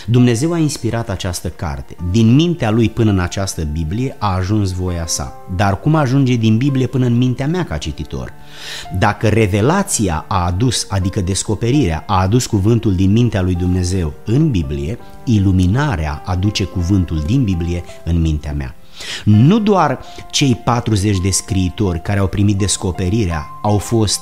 Dumnezeu 0.05 0.51
a 0.51 0.57
inspirat 0.57 1.09
această 1.09 1.49
carte. 1.49 1.95
Din 2.11 2.35
mintea 2.35 2.69
lui 2.69 2.89
până 2.89 3.11
în 3.11 3.19
această 3.19 3.63
Biblie 3.63 4.15
a 4.19 4.35
ajuns 4.35 4.71
voia 4.71 5.07
sa. 5.07 5.33
Dar 5.55 5.79
cum 5.79 5.95
ajunge 5.95 6.35
din 6.35 6.57
Biblie 6.57 6.87
până 6.87 7.05
în 7.05 7.17
mintea 7.17 7.47
mea 7.47 7.65
ca 7.65 7.77
cititor? 7.77 8.33
Dacă 8.99 9.27
revelația 9.27 10.25
a 10.27 10.45
adus, 10.45 10.85
adică 10.89 11.21
descoperirea, 11.21 12.03
a 12.07 12.21
adus 12.21 12.45
cuvântul 12.45 12.95
din 12.95 13.11
mintea 13.11 13.41
lui 13.41 13.55
Dumnezeu 13.55 14.13
în 14.25 14.51
Biblie, 14.51 14.97
iluminarea 15.23 16.21
aduce 16.25 16.63
cuvântul 16.63 17.23
din 17.25 17.43
Biblie 17.43 17.83
în 18.03 18.21
mintea 18.21 18.53
mea. 18.53 18.75
Nu 19.23 19.59
doar 19.59 19.99
cei 20.29 20.61
40 20.63 21.17
de 21.17 21.29
scriitori 21.29 22.01
care 22.01 22.19
au 22.19 22.27
primit 22.27 22.57
descoperirea 22.57 23.45
au 23.61 23.77
fost 23.77 24.21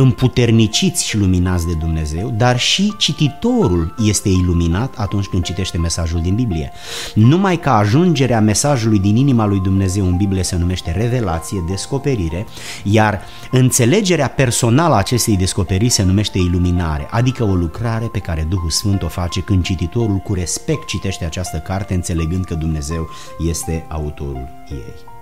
împuterniciți 0.00 1.06
și 1.06 1.16
luminați 1.16 1.66
de 1.66 1.72
Dumnezeu, 1.72 2.34
dar 2.36 2.58
și 2.58 2.94
cititorul 2.98 3.94
este 4.04 4.28
iluminat 4.28 4.94
atunci 4.96 5.26
când 5.26 5.42
citește 5.42 5.78
mesajul 5.78 6.20
din 6.20 6.34
Biblie. 6.34 6.72
Numai 7.14 7.60
că 7.60 7.68
ajungerea 7.68 8.40
mesajului 8.40 8.98
din 8.98 9.16
inima 9.16 9.46
lui 9.46 9.60
Dumnezeu 9.60 10.06
în 10.06 10.16
Biblie 10.16 10.42
se 10.42 10.56
numește 10.56 10.90
revelație, 10.90 11.64
descoperire, 11.68 12.46
iar 12.82 13.20
înțelegerea 13.50 14.28
personală 14.28 14.94
a 14.94 14.98
acestei 14.98 15.36
descoperiri 15.36 15.88
se 15.88 16.02
numește 16.02 16.38
iluminare, 16.38 17.06
adică 17.10 17.44
o 17.44 17.54
lucrare 17.54 18.06
pe 18.06 18.18
care 18.18 18.46
Duhul 18.48 18.70
Sfânt 18.70 19.02
o 19.02 19.08
face 19.08 19.40
când 19.40 19.62
cititorul 19.62 20.16
cu 20.16 20.34
respect 20.34 20.86
citește 20.86 21.24
această 21.24 21.56
carte 21.56 21.94
înțelegând 21.94 22.44
că 22.44 22.54
Dumnezeu 22.54 23.08
este 23.48 23.86
autorul 23.88 24.48
ei. 24.70 25.17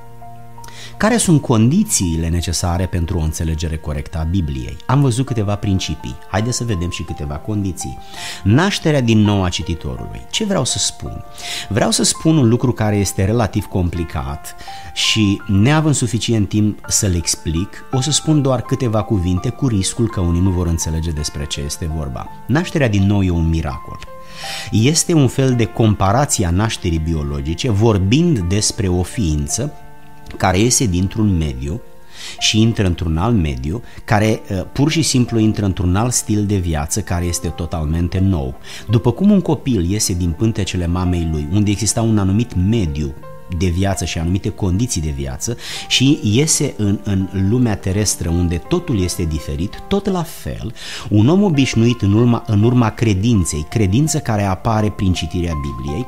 Care 0.99 1.17
sunt 1.17 1.41
condițiile 1.41 2.29
necesare 2.29 2.87
pentru 2.87 3.19
o 3.19 3.23
înțelegere 3.23 3.77
corectă 3.77 4.19
a 4.19 4.23
Bibliei? 4.23 4.77
Am 4.87 5.01
văzut 5.01 5.27
câteva 5.27 5.57
principii. 5.57 6.17
Haideți 6.31 6.57
să 6.57 6.65
vedem 6.65 6.91
și 6.91 7.03
câteva 7.03 7.35
condiții. 7.35 7.99
Nașterea 8.43 9.01
din 9.01 9.19
nou 9.19 9.45
a 9.45 9.49
cititorului. 9.49 10.21
Ce 10.31 10.45
vreau 10.45 10.65
să 10.65 10.79
spun? 10.79 11.25
Vreau 11.69 11.91
să 11.91 12.03
spun 12.03 12.37
un 12.37 12.49
lucru 12.49 12.73
care 12.73 12.97
este 12.97 13.25
relativ 13.25 13.65
complicat 13.65 14.55
și 14.95 15.43
neavând 15.47 15.95
suficient 15.95 16.49
timp 16.49 16.79
să-l 16.89 17.15
explic, 17.15 17.85
o 17.93 18.01
să 18.01 18.11
spun 18.11 18.43
doar 18.43 18.63
câteva 18.63 19.03
cuvinte 19.03 19.49
cu 19.49 19.69
riscul 19.69 20.09
că 20.09 20.21
unii 20.21 20.41
nu 20.41 20.51
vor 20.51 20.67
înțelege 20.67 21.11
despre 21.11 21.47
ce 21.47 21.61
este 21.61 21.91
vorba. 21.97 22.29
Nașterea 22.47 22.89
din 22.89 23.07
nou 23.07 23.23
e 23.23 23.31
un 23.31 23.49
miracol. 23.49 23.99
Este 24.71 25.13
un 25.13 25.29
fel 25.29 25.55
de 25.55 25.65
comparație 25.65 26.47
a 26.47 26.51
nașterii 26.51 26.99
biologice, 26.99 27.71
vorbind 27.71 28.39
despre 28.39 28.89
o 28.89 29.03
ființă 29.03 29.73
care 30.37 30.59
iese 30.59 30.87
dintr-un 30.87 31.37
mediu 31.37 31.81
și 32.39 32.61
intră 32.61 32.87
într-un 32.87 33.17
alt 33.17 33.37
mediu, 33.37 33.83
care 34.05 34.41
uh, 34.51 34.65
pur 34.73 34.91
și 34.91 35.03
simplu 35.03 35.39
intră 35.39 35.65
într-un 35.65 35.97
alt 35.97 36.13
stil 36.13 36.47
de 36.47 36.57
viață 36.57 37.01
care 37.01 37.25
este 37.25 37.49
totalmente 37.49 38.19
nou. 38.19 38.55
După 38.91 39.13
cum 39.13 39.31
un 39.31 39.41
copil 39.41 39.91
iese 39.91 40.13
din 40.13 40.31
pântecele 40.31 40.87
mamei 40.87 41.29
lui, 41.33 41.49
unde 41.53 41.71
exista 41.71 42.03
un 42.03 42.19
anumit 42.19 42.55
mediu 42.69 43.15
de 43.59 43.67
viață 43.67 44.05
și 44.05 44.19
anumite 44.19 44.49
condiții 44.49 45.01
de 45.01 45.15
viață 45.17 45.57
și 45.89 46.21
iese 46.23 46.75
în, 46.77 46.99
în 47.05 47.29
lumea 47.49 47.77
terestră 47.77 48.29
unde 48.29 48.57
totul 48.57 49.03
este 49.03 49.25
diferit, 49.25 49.83
tot 49.89 50.07
la 50.07 50.23
fel, 50.23 50.75
un 51.09 51.29
om 51.29 51.43
obișnuit 51.43 52.03
în 52.03 52.13
urma, 52.13 52.43
în 52.47 52.63
urma 52.63 52.91
credinței, 52.91 53.67
credință 53.71 54.19
care 54.19 54.43
apare 54.43 54.91
prin 54.91 55.13
citirea 55.13 55.53
Bibliei, 55.61 56.07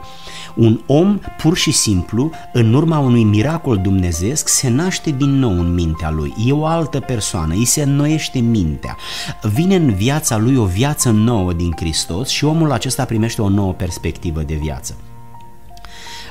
un 0.57 0.81
om 0.87 1.19
pur 1.39 1.57
și 1.57 1.73
simplu, 1.73 2.31
în 2.53 2.75
urma 2.75 2.99
unui 2.99 3.25
miracol 3.25 3.77
dumnezeesc, 3.77 4.49
se 4.49 4.69
naște 4.69 5.11
din 5.11 5.39
nou 5.39 5.59
în 5.59 5.75
mintea 5.75 6.11
lui, 6.11 6.35
e 6.47 6.53
o 6.53 6.65
altă 6.65 7.01
persoană, 7.01 7.55
îi 7.55 7.65
se 7.65 7.83
înnoiește 7.83 8.39
mintea, 8.39 8.97
vine 9.43 9.75
în 9.75 9.95
viața 9.95 10.37
lui 10.37 10.57
o 10.57 10.65
viață 10.65 11.11
nouă 11.11 11.53
din 11.53 11.73
Hristos 11.77 12.29
și 12.29 12.45
omul 12.45 12.73
acesta 12.73 13.05
primește 13.05 13.43
o 13.43 13.49
nouă 13.49 13.73
perspectivă 13.73 14.43
de 14.43 14.55
viață. 14.55 14.97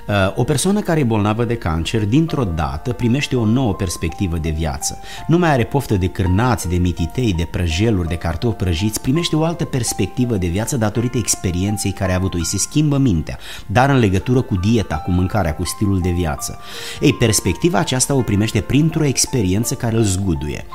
Uh, 0.07 0.13
o 0.35 0.43
persoană 0.43 0.79
care 0.79 0.99
e 0.99 1.03
bolnavă 1.03 1.43
de 1.43 1.55
cancer, 1.55 2.05
dintr-o 2.05 2.43
dată, 2.43 2.93
primește 2.93 3.35
o 3.35 3.45
nouă 3.45 3.73
perspectivă 3.73 4.37
de 4.37 4.49
viață. 4.49 4.99
Nu 5.27 5.37
mai 5.37 5.49
are 5.49 5.63
poftă 5.63 5.95
de 5.95 6.07
cârnați, 6.07 6.69
de 6.69 6.75
mititei, 6.75 7.33
de 7.33 7.47
prăjeluri, 7.51 8.07
de 8.07 8.15
cartofi 8.15 8.55
prăjiți, 8.55 9.01
primește 9.01 9.35
o 9.35 9.43
altă 9.43 9.65
perspectivă 9.65 10.35
de 10.35 10.47
viață 10.47 10.77
datorită 10.77 11.17
experienței 11.17 11.91
care 11.91 12.11
a 12.11 12.15
avut-o. 12.15 12.37
Îi 12.37 12.45
se 12.45 12.57
schimbă 12.57 12.97
mintea, 12.97 13.37
dar 13.65 13.89
în 13.89 13.97
legătură 13.97 14.41
cu 14.41 14.55
dieta, 14.55 14.95
cu 14.95 15.11
mâncarea, 15.11 15.55
cu 15.55 15.65
stilul 15.65 15.99
de 15.99 16.09
viață. 16.09 16.59
Ei, 17.01 17.13
perspectiva 17.13 17.79
aceasta 17.79 18.13
o 18.13 18.21
primește 18.21 18.61
printr-o 18.61 19.05
experiență 19.05 19.75
care 19.75 19.95
îl 19.95 20.03
zguduie. 20.03 20.65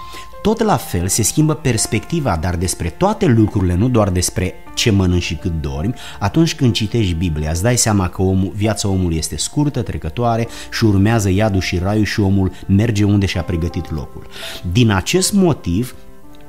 Tot 0.42 0.62
la 0.62 0.76
fel 0.76 1.08
se 1.08 1.22
schimbă 1.22 1.54
perspectiva, 1.54 2.38
dar 2.40 2.56
despre 2.56 2.88
toate 2.88 3.26
lucrurile, 3.26 3.75
nu 3.75 3.88
doar 3.88 4.11
despre 4.11 4.54
ce 4.75 4.90
mănânci 4.90 5.22
și 5.22 5.34
cât 5.34 5.61
dormi, 5.61 5.94
atunci 6.18 6.54
când 6.54 6.72
citești 6.72 7.14
Biblia, 7.14 7.50
îți 7.50 7.62
dai 7.62 7.76
seama 7.76 8.08
că 8.08 8.22
omul, 8.22 8.52
viața 8.54 8.88
omului 8.88 9.16
este 9.16 9.37
scurtă, 9.37 9.82
trecătoare 9.82 10.49
și 10.72 10.84
urmează 10.84 11.30
iadul 11.30 11.61
și 11.61 11.78
raiul 11.78 12.04
și 12.04 12.20
omul 12.20 12.52
merge 12.66 13.04
unde 13.04 13.26
și-a 13.26 13.42
pregătit 13.42 13.90
locul. 13.90 14.26
Din 14.72 14.90
acest 14.90 15.32
motiv, 15.32 15.94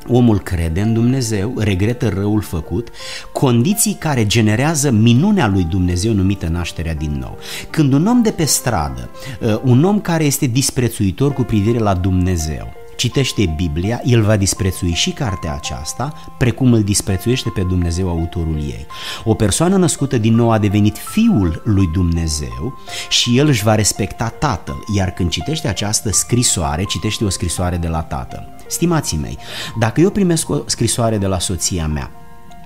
Omul 0.08 0.40
crede 0.40 0.82
în 0.82 0.94
Dumnezeu, 0.94 1.54
regretă 1.58 2.10
răul 2.10 2.42
făcut, 2.42 2.88
condiții 3.32 3.94
care 4.00 4.26
generează 4.26 4.92
minunea 4.92 5.48
lui 5.48 5.64
Dumnezeu 5.64 6.14
numită 6.14 6.48
nașterea 6.48 6.94
din 6.94 7.18
nou. 7.20 7.38
Când 7.70 7.94
un 7.94 8.08
om 8.08 8.22
de 8.22 8.32
pe 8.32 8.44
stradă, 8.46 9.10
uh, 9.42 9.60
un 9.64 9.84
om 9.84 10.00
care 10.00 10.24
este 10.24 10.46
disprețuitor 10.46 11.34
cu 11.34 11.44
privire 11.44 11.80
la 11.80 11.94
Dumnezeu, 11.94 12.83
citește 12.96 13.54
Biblia, 13.56 14.02
el 14.04 14.22
va 14.22 14.38
disprețui 14.38 14.94
și 14.94 15.12
cartea 15.12 15.54
aceasta, 15.54 16.34
precum 16.38 16.74
îl 16.74 16.84
disprețuiește 16.84 17.50
pe 17.50 17.62
Dumnezeu 17.62 18.10
autorul 18.10 18.58
ei. 18.58 18.86
O 19.24 19.34
persoană 19.34 19.76
născută 19.78 20.18
din 20.18 20.36
nou 20.36 20.52
a 20.52 20.58
devenit 20.58 20.98
fiul 20.98 21.62
lui 21.66 21.90
Dumnezeu 21.94 22.80
și 23.10 23.38
el 23.38 23.48
își 23.48 23.64
va 23.64 23.76
respecta 23.76 24.28
tatăl, 24.28 24.84
iar 24.96 25.10
când 25.12 25.30
citește 25.30 25.68
această 25.68 26.12
scrisoare, 26.12 26.84
citește 26.84 27.24
o 27.24 27.30
scrisoare 27.30 27.78
de 27.78 27.88
la 27.88 28.02
tatăl. 28.02 28.56
Stimații 28.68 29.18
mei, 29.18 29.38
dacă 29.80 30.02
eu 30.02 30.10
primesc 30.10 30.50
o 30.50 30.62
scrisoare 30.66 31.18
de 31.18 31.28
la 31.28 31.40
soția 31.40 31.88
mea, 31.88 32.12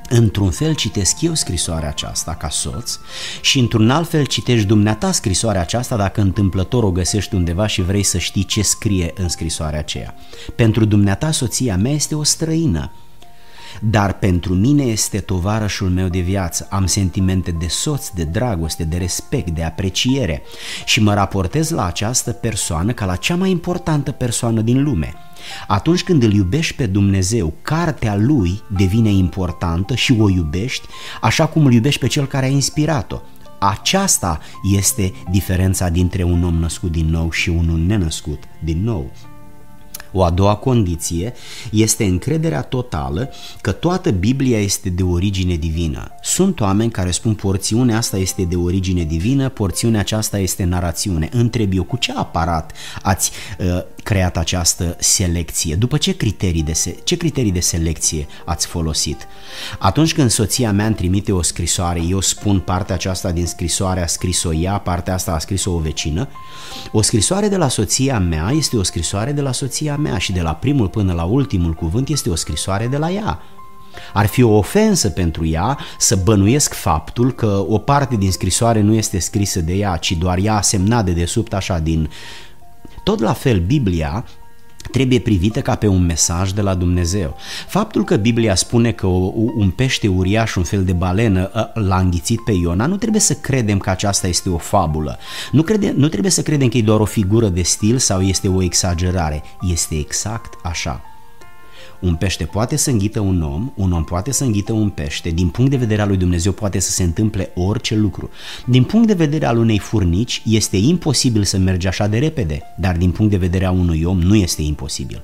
Într-un 0.10 0.52
fel 0.52 0.74
citesc 0.74 1.22
eu 1.22 1.34
scrisoarea 1.34 1.90
aceasta 1.90 2.36
ca 2.36 2.50
soț 2.50 3.00
și 3.42 3.60
într-un 3.60 3.90
alt 3.90 4.10
fel 4.10 4.26
citești 4.26 4.68
dumneata 4.68 5.12
scrisoarea 5.12 5.62
aceasta 5.62 5.96
dacă 5.96 6.22
întâmplător 6.22 6.84
o 6.84 6.92
găsești 6.92 7.36
undeva 7.36 7.68
și 7.68 7.82
vrei 7.82 8.04
să 8.04 8.18
știi 8.18 8.44
ce 8.44 8.62
scrie 8.62 9.14
în 9.16 9.30
scrisoarea 9.30 9.80
aceea. 9.80 10.16
Pentru 10.56 10.86
dumneata 10.86 11.32
soția 11.32 11.78
mea 11.78 11.92
este 11.92 12.16
o 12.16 12.24
străină, 12.24 12.92
dar 13.82 14.14
pentru 14.14 14.54
mine 14.54 14.84
este 14.84 15.20
tovarășul 15.20 15.90
meu 15.90 16.08
de 16.08 16.20
viață. 16.20 16.68
Am 16.70 16.86
sentimente 16.86 17.52
de 17.52 17.68
soț, 17.68 18.10
de 18.10 18.24
dragoste, 18.24 18.84
de 18.84 18.98
respect, 18.98 19.50
de 19.50 19.64
apreciere 19.64 20.42
și 20.86 21.02
mă 21.02 21.14
raportez 21.14 21.70
la 21.70 21.86
această 21.86 22.32
persoană 22.32 22.92
ca 22.92 23.06
la 23.06 23.16
cea 23.16 23.36
mai 23.36 23.50
importantă 23.50 24.12
persoană 24.12 24.62
din 24.62 24.84
lume– 24.84 25.14
atunci 25.68 26.04
când 26.04 26.24
îl 26.24 26.34
iubești 26.34 26.76
pe 26.76 26.86
Dumnezeu, 26.86 27.54
cartea 27.62 28.16
lui 28.16 28.62
devine 28.68 29.10
importantă 29.10 29.96
și 29.96 30.16
o 30.20 30.30
iubești 30.30 30.88
așa 31.22 31.46
cum 31.46 31.66
îl 31.66 31.74
iubești 31.74 32.00
pe 32.00 32.08
cel 32.08 32.26
care 32.26 32.46
a 32.46 32.50
inspirat-o. 32.50 33.20
Aceasta 33.60 34.40
este 34.76 35.14
diferența 35.32 35.90
dintre 35.90 36.24
un 36.24 36.44
om 36.44 36.56
născut 36.56 36.92
din 36.92 37.10
nou 37.10 37.32
și 37.32 37.50
unul 37.50 37.80
nenăscut 37.80 38.44
din 38.64 38.84
nou. 38.84 39.12
O 40.12 40.24
a 40.24 40.30
doua 40.30 40.56
condiție 40.56 41.34
este 41.72 42.04
încrederea 42.04 42.62
totală 42.62 43.30
că 43.62 43.72
toată 43.72 44.12
Biblia 44.12 44.60
este 44.60 44.90
de 44.90 45.04
origine 45.04 45.56
divină. 45.56 46.12
Sunt 46.24 46.60
oameni 46.60 46.92
care 46.92 47.12
spun 47.12 47.34
porțiunea 47.34 47.98
asta 47.98 48.18
este 48.18 48.44
de 48.44 48.56
origine 48.56 49.04
divină, 49.04 49.50
porțiunea 49.50 50.00
aceasta 50.00 50.40
este 50.40 50.64
narațiune. 50.64 51.30
Întreb 51.32 51.74
eu, 51.74 51.84
cu 51.84 51.98
ce 51.98 52.14
aparat 52.16 52.72
ați 53.02 53.32
uh, 53.60 53.84
creat 54.04 54.38
această 54.38 54.96
selecție? 55.00 55.76
După 55.76 55.98
ce 55.98 56.16
criterii 56.18 56.64
de, 56.64 56.74
se- 56.74 56.98
ce 57.04 57.18
criterii 57.18 57.52
de 57.52 57.60
selecție 57.60 58.28
ați 58.46 58.68
folosit? 58.68 59.28
Atunci 59.80 60.14
când 60.14 60.30
soția 60.30 60.72
mea 60.72 60.86
îmi 60.86 60.96
trimite 60.96 61.32
o 61.32 61.42
scrisoare, 61.42 62.02
eu 62.10 62.20
spun 62.20 62.60
partea 62.60 62.96
aceasta 62.96 63.32
din 63.32 63.46
scrisoare 63.46 64.04
a 64.04 64.08
scris-o 64.08 64.54
ea, 64.54 64.78
partea 64.78 65.14
asta 65.14 65.32
a 65.32 65.40
scris-o 65.40 65.72
o 65.72 65.78
vecină. 65.78 66.28
O 66.92 67.02
scrisoare 67.02 67.48
de 67.48 67.58
la 67.58 67.68
soția 67.68 68.20
mea 68.20 68.52
este 68.58 68.78
o 68.78 68.84
scrisoare 68.84 69.32
de 69.32 69.42
la 69.42 69.52
soția 69.52 69.97
mea 69.98 70.18
și 70.18 70.32
de 70.32 70.42
la 70.42 70.54
primul 70.54 70.88
până 70.88 71.14
la 71.14 71.24
ultimul 71.24 71.74
cuvânt 71.74 72.10
este 72.10 72.30
o 72.30 72.36
scrisoare 72.36 72.88
de 72.88 72.98
la 72.98 73.12
ea. 73.12 73.40
Ar 74.14 74.26
fi 74.26 74.44
o 74.44 74.58
ofensă 74.58 75.10
pentru 75.10 75.46
ea 75.46 75.80
să 75.98 76.16
bănuiesc 76.16 76.74
faptul 76.74 77.32
că 77.32 77.66
o 77.68 77.78
parte 77.78 78.16
din 78.16 78.32
scrisoare 78.32 78.82
nu 78.82 78.94
este 78.94 79.20
scrisă 79.20 79.62
de 79.62 79.74
ea, 79.74 79.98
ci 79.98 80.12
doar 80.12 80.38
ea 80.38 80.56
a 80.56 80.62
semnat 80.62 81.06
de 81.06 81.12
desubt 81.12 81.54
așa 81.54 81.80
din... 81.80 82.10
Tot 83.04 83.20
la 83.20 83.34
fel, 83.34 83.60
Biblia 83.60 84.26
trebuie 84.92 85.20
privită 85.20 85.62
ca 85.62 85.76
pe 85.76 85.88
un 85.88 86.06
mesaj 86.06 86.52
de 86.52 86.62
la 86.62 86.74
Dumnezeu. 86.74 87.36
Faptul 87.68 88.04
că 88.04 88.16
Biblia 88.16 88.56
spune 88.56 88.92
că 88.92 89.08
un 89.08 89.74
pește 89.76 90.08
uriaș, 90.08 90.56
un 90.56 90.64
fel 90.64 90.84
de 90.84 90.94
balenă, 90.94 91.52
ă, 91.56 91.72
l-a 91.74 91.98
înghițit 91.98 92.44
pe 92.44 92.52
Iona, 92.52 92.86
nu 92.86 92.98
trebuie 92.98 93.22
să 93.22 93.34
credem 93.34 93.78
că 93.78 93.90
aceasta 93.90 94.28
este 94.28 94.50
o 94.50 94.58
fabulă. 94.58 95.18
Nu, 95.52 95.62
crede, 95.62 95.94
nu 95.96 96.08
trebuie 96.08 96.32
să 96.32 96.42
credem 96.42 96.68
că 96.68 96.78
e 96.78 96.82
doar 96.82 97.00
o 97.00 97.06
figură 97.06 97.48
de 97.48 97.62
stil 97.62 97.98
sau 97.98 98.22
este 98.22 98.48
o 98.48 98.62
exagerare. 98.62 99.44
Este 99.62 99.98
exact 99.98 100.54
așa. 100.64 101.02
Un 102.00 102.16
pește 102.16 102.44
poate 102.44 102.76
să 102.76 102.90
înghită 102.90 103.20
un 103.20 103.42
om, 103.42 103.72
un 103.76 103.92
om 103.92 104.04
poate 104.04 104.32
să 104.32 104.44
înghită 104.44 104.74
un 104.74 104.90
pește, 104.90 105.30
din 105.30 105.50
punct 105.50 105.72
de 105.72 105.78
vedere 105.78 106.02
al 106.02 106.08
lui 106.08 106.18
Dumnezeu 106.18 106.52
poate 106.52 106.80
să 106.80 106.92
se 106.92 107.04
întâmple 107.04 107.52
orice 107.56 107.96
lucru. 107.96 108.30
Din 108.66 108.84
punct 108.84 109.08
de 109.08 109.14
vedere 109.14 109.46
al 109.46 109.58
unei 109.58 109.80
furnici 109.80 110.42
este 110.46 110.78
imposibil 110.78 111.44
să 111.44 111.58
mergi 111.58 111.88
așa 111.88 112.08
de 112.08 112.18
repede, 112.18 112.62
dar 112.80 112.98
din 112.98 113.12
punct 113.12 113.32
de 113.32 113.38
vedere 113.38 113.66
al 113.66 113.78
unui 113.78 114.04
om 114.04 114.20
nu 114.20 114.36
este 114.36 114.62
imposibil. 114.62 115.22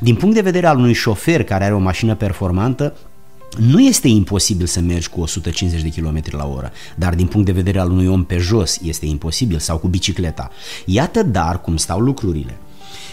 Din 0.00 0.14
punct 0.14 0.34
de 0.34 0.40
vedere 0.40 0.66
al 0.66 0.78
unui 0.78 0.92
șofer 0.92 1.44
care 1.44 1.64
are 1.64 1.74
o 1.74 1.78
mașină 1.78 2.14
performantă, 2.14 2.96
Nu 3.56 3.80
este 3.80 4.08
imposibil 4.08 4.66
să 4.66 4.80
mergi 4.80 5.08
cu 5.08 5.20
150 5.20 5.82
de 5.82 6.00
km 6.00 6.22
la 6.30 6.46
oră, 6.46 6.72
dar 6.94 7.14
din 7.14 7.26
punct 7.26 7.46
de 7.46 7.52
vedere 7.52 7.78
al 7.78 7.90
unui 7.90 8.06
om 8.06 8.24
pe 8.24 8.36
jos 8.36 8.78
este 8.82 9.06
imposibil 9.06 9.58
sau 9.58 9.78
cu 9.78 9.88
bicicleta. 9.88 10.50
Iată 10.84 11.22
dar 11.22 11.60
cum 11.60 11.76
stau 11.76 11.98
lucrurile. 11.98 12.56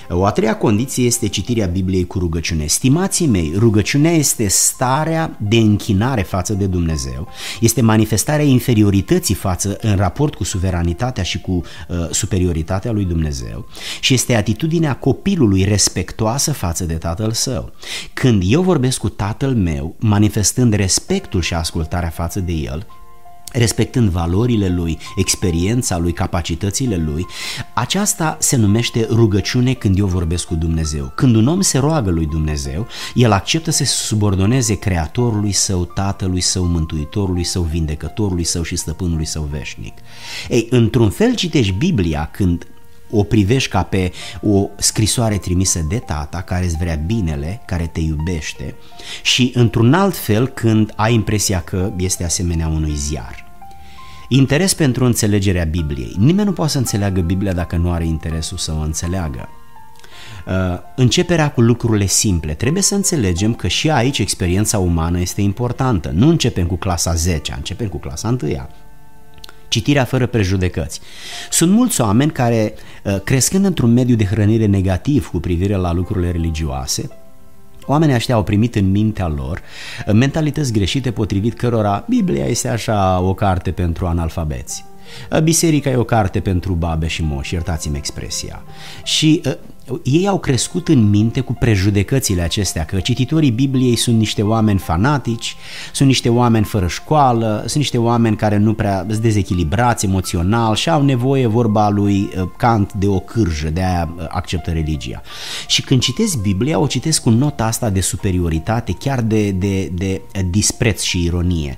O 0.10 0.26
a 0.26 0.32
treia 0.32 0.58
condiție 0.58 1.06
este 1.06 1.28
citirea 1.28 1.66
Bibliei 1.66 2.08
cu 2.08 2.20
rugăciune. 2.20 2.66
Stimații 2.66 3.28
mei, 3.28 3.54
rugăciunea 3.58 4.12
este 4.12 4.48
starea 4.48 5.38
de 5.40 5.58
închinare 5.58 6.22
față 6.22 6.54
de 6.54 6.66
Dumnezeu, 6.66 7.28
este 7.60 7.82
manifestarea 7.82 8.46
inferiorității 8.46 9.36
față 9.36 9.78
în 9.82 9.96
raport 9.96 10.36
cu 10.36 10.44
suveranitatea 10.44 11.24
și 11.24 11.42
cu 11.42 11.52
uh, 11.52 11.96
superioritatea 12.12 12.92
lui 12.92 13.06
Dumnezeu 13.06 13.68
și 14.00 14.14
este 14.14 14.36
atitudinea 14.36 14.96
copilului 14.96 15.64
respectoasă 15.64 16.52
față 16.52 16.84
de 16.84 16.94
tatăl 16.94 17.32
său. 17.32 17.74
Când 18.14 18.44
eu 18.46 18.62
vorbesc 18.62 18.98
cu 18.98 19.10
tatăl 19.10 19.54
meu, 19.54 19.96
manifestând 20.00 20.74
respectul 20.74 21.42
și 21.42 21.54
ascultarea 21.54 22.10
față 22.10 22.40
de 22.40 22.52
el, 22.52 22.88
respectând 23.54 24.10
valorile 24.10 24.70
lui, 24.70 24.98
experiența 25.16 25.98
lui, 25.98 26.14
capacitățile 26.14 26.96
lui, 26.96 27.26
aceasta 27.74 28.38
se 28.40 28.56
numește 28.56 29.08
rugăciune 29.10 29.74
când 29.74 29.98
eu 29.98 30.06
vorbesc 30.06 30.46
cu 30.46 30.56
Dumnezeu. 30.56 31.12
Când 31.16 31.36
un 31.36 31.48
om 31.48 31.62
se 31.62 31.78
roagă 31.78 32.10
lui 32.10 32.26
Dumnezeu, 32.26 32.88
el 33.14 33.32
acceptă 33.32 33.72
să 33.72 33.84
se 33.84 33.92
subordoneze 34.04 34.76
creatorului 34.76 35.52
său, 35.52 35.86
tatălui 35.86 36.42
său, 36.42 36.66
mântuitorului 36.66 37.44
său, 37.44 37.62
vindecătorului 37.62 38.44
său 38.44 38.64
și 38.64 38.76
stăpânului 38.76 39.26
său 39.26 39.44
veșnic. 39.52 39.94
Ei, 40.50 40.68
într-un 40.70 41.10
fel 41.10 41.36
citești 41.36 41.74
Biblia 41.74 42.30
când 42.32 42.68
o 43.16 43.24
privești 43.24 43.70
ca 43.70 43.84
pe 43.84 44.12
o 44.42 44.68
scrisoare 44.78 45.38
trimisă 45.38 45.86
de 45.90 45.98
tata 45.98 46.42
care 46.42 46.66
îți 46.66 46.78
vrea 46.78 46.96
binele, 46.96 47.62
care 47.66 47.90
te 47.94 48.00
iubește 48.00 48.76
și 49.22 49.52
într-un 49.56 49.94
alt 49.94 50.18
fel 50.18 50.48
când 50.48 50.94
ai 50.96 51.14
impresia 51.14 51.62
că 51.62 51.94
este 51.98 52.24
asemenea 52.24 52.68
unui 52.68 52.96
ziar. 52.96 53.43
Interes 54.28 54.74
pentru 54.74 55.06
înțelegerea 55.06 55.64
Bibliei. 55.64 56.16
Nimeni 56.18 56.48
nu 56.48 56.54
poate 56.54 56.72
să 56.72 56.78
înțeleagă 56.78 57.22
Biblia 57.22 57.54
dacă 57.54 57.76
nu 57.76 57.92
are 57.92 58.06
interesul 58.06 58.58
să 58.58 58.72
o 58.72 58.82
înțeleagă. 58.82 59.50
Uh, 60.48 60.54
începerea 60.96 61.52
cu 61.52 61.62
lucrurile 61.62 62.06
simple. 62.06 62.54
Trebuie 62.54 62.82
să 62.82 62.96
înțelegem 62.96 63.54
că 63.54 63.68
și 63.68 63.90
aici 63.90 64.20
experiența 64.20 64.78
umană 64.78 65.20
este 65.20 65.42
importantă. 65.42 66.12
Nu 66.14 66.28
începem 66.28 66.66
cu 66.66 66.76
clasa 66.76 67.14
10, 67.14 67.54
începem 67.58 67.88
cu 67.88 67.98
clasa 67.98 68.38
1 68.42 68.68
citirea 69.74 70.04
fără 70.04 70.28
prejudecăți. 70.28 71.00
Sunt 71.50 71.72
mulți 71.72 72.02
oameni 72.02 72.32
care, 72.32 72.74
uh, 73.04 73.20
crescând 73.24 73.66
într-un 73.66 73.94
mediu 73.94 74.16
de 74.16 74.26
hrănire 74.26 74.66
negativ 74.66 75.28
cu 75.28 75.40
privire 75.40 75.76
la 75.76 75.94
lucrurile 75.94 76.32
religioase, 76.32 77.10
Oamenii 77.86 78.16
ăștia 78.16 78.36
au 78.36 78.44
primit 78.44 78.76
în 78.76 78.92
mintea 78.92 79.28
lor 79.28 79.62
mentalități 80.14 80.74
greșite 80.74 81.12
potrivit 81.12 81.54
cărora 81.54 82.06
Biblia 82.10 82.46
este 82.46 82.68
așa 82.68 83.20
o 83.20 83.34
carte 83.34 83.72
pentru 83.72 84.06
analfabeți. 84.06 84.86
Biserica 85.44 85.90
e 85.90 85.96
o 85.96 86.04
carte 86.04 86.40
pentru 86.40 86.74
babe 86.74 87.08
și 87.08 87.24
moși, 87.24 87.54
iertați-mi 87.54 87.98
expresia. 87.98 88.64
Și 89.04 89.42
ei 90.04 90.28
au 90.28 90.40
crescut 90.40 90.88
în 90.88 91.10
minte 91.10 91.40
cu 91.40 91.54
prejudecățile 91.54 92.42
acestea, 92.42 92.86
că 92.86 93.00
cititorii 93.00 93.52
Bibliei 93.52 93.96
sunt 93.96 94.18
niște 94.18 94.42
oameni 94.42 94.80
fanatici, 94.80 95.56
sunt 95.94 96.08
niște 96.08 96.30
oameni 96.30 96.66
fără 96.66 96.88
școală, 96.88 97.58
sunt 97.58 97.76
niște 97.76 97.98
oameni 97.98 98.36
care 98.36 98.58
nu 98.58 98.74
prea 98.74 99.06
sunt 99.10 99.22
dezechilibrați 99.22 100.06
emoțional 100.06 100.76
și 100.76 100.90
au 100.90 101.04
nevoie, 101.04 101.48
vorba 101.48 101.90
lui 101.90 102.30
uh, 102.38 102.50
Kant, 102.58 102.94
de 102.94 103.08
o 103.08 103.20
cârjă, 103.20 103.70
de 103.70 103.82
a 103.82 104.04
uh, 104.04 104.26
acceptă 104.30 104.72
religia. 104.72 105.22
Și 105.68 105.82
când 105.82 106.02
citesc 106.02 106.38
Biblia, 106.38 106.80
o 106.80 106.88
citesc 106.88 107.22
cu 107.22 107.30
nota 107.30 107.66
asta 107.66 107.90
de 107.90 108.02
superioritate, 108.02 108.96
chiar 109.00 109.22
de, 109.22 109.52
de, 109.52 109.92
de 109.94 110.22
dispreț 110.50 111.02
și 111.02 111.24
ironie, 111.24 111.78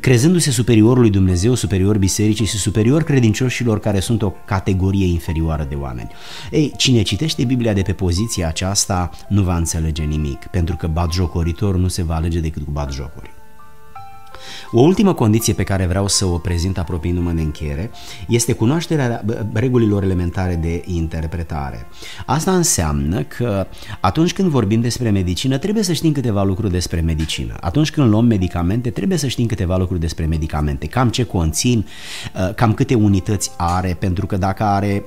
crezându-se 0.00 0.50
superior 0.50 0.98
lui 0.98 1.10
Dumnezeu, 1.10 1.54
superior 1.54 1.98
bisericii 1.98 2.46
și 2.46 2.56
superior 2.56 3.02
credincioșilor 3.02 3.80
care 3.80 4.00
sunt 4.00 4.22
o 4.22 4.32
categorie 4.44 5.06
inferioară 5.06 5.66
de 5.68 5.74
oameni. 5.74 6.10
Ei, 6.50 6.72
cine 6.76 7.02
citește 7.02 7.41
citește 7.42 7.64
Biblia 7.64 7.72
de 7.72 7.82
pe 7.82 7.92
poziția 7.92 8.48
aceasta, 8.48 9.10
nu 9.28 9.42
va 9.42 9.56
înțelege 9.56 10.02
nimic, 10.02 10.46
pentru 10.46 10.76
că 10.76 10.86
batjocoritor 10.86 11.76
nu 11.76 11.88
se 11.88 12.02
va 12.02 12.14
alege 12.14 12.40
decât 12.40 12.64
cu 12.64 12.70
batjocuri. 12.70 13.31
O 14.74 14.80
ultimă 14.80 15.14
condiție 15.14 15.52
pe 15.52 15.62
care 15.62 15.86
vreau 15.86 16.08
să 16.08 16.26
o 16.26 16.38
prezint 16.38 16.78
apropiindu-mă 16.78 17.30
de 17.30 17.40
încheiere 17.40 17.90
este 18.28 18.52
cunoașterea 18.52 19.24
regulilor 19.52 20.02
elementare 20.02 20.54
de 20.54 20.82
interpretare. 20.86 21.86
Asta 22.26 22.56
înseamnă 22.56 23.22
că 23.22 23.66
atunci 24.00 24.32
când 24.32 24.48
vorbim 24.48 24.80
despre 24.80 25.10
medicină 25.10 25.58
trebuie 25.58 25.82
să 25.82 25.92
știm 25.92 26.12
câteva 26.12 26.44
lucruri 26.44 26.72
despre 26.72 27.00
medicină. 27.00 27.54
Atunci 27.60 27.90
când 27.90 28.08
luăm 28.08 28.24
medicamente 28.24 28.90
trebuie 28.90 29.18
să 29.18 29.26
știm 29.26 29.46
câteva 29.46 29.76
lucruri 29.76 30.00
despre 30.00 30.26
medicamente, 30.26 30.86
cam 30.86 31.08
ce 31.08 31.24
conțin, 31.24 31.86
uh, 32.34 32.54
cam 32.54 32.72
câte 32.72 32.94
unități 32.94 33.50
are, 33.56 33.96
pentru 33.98 34.26
că 34.26 34.36
dacă 34.36 34.62
are 34.62 35.04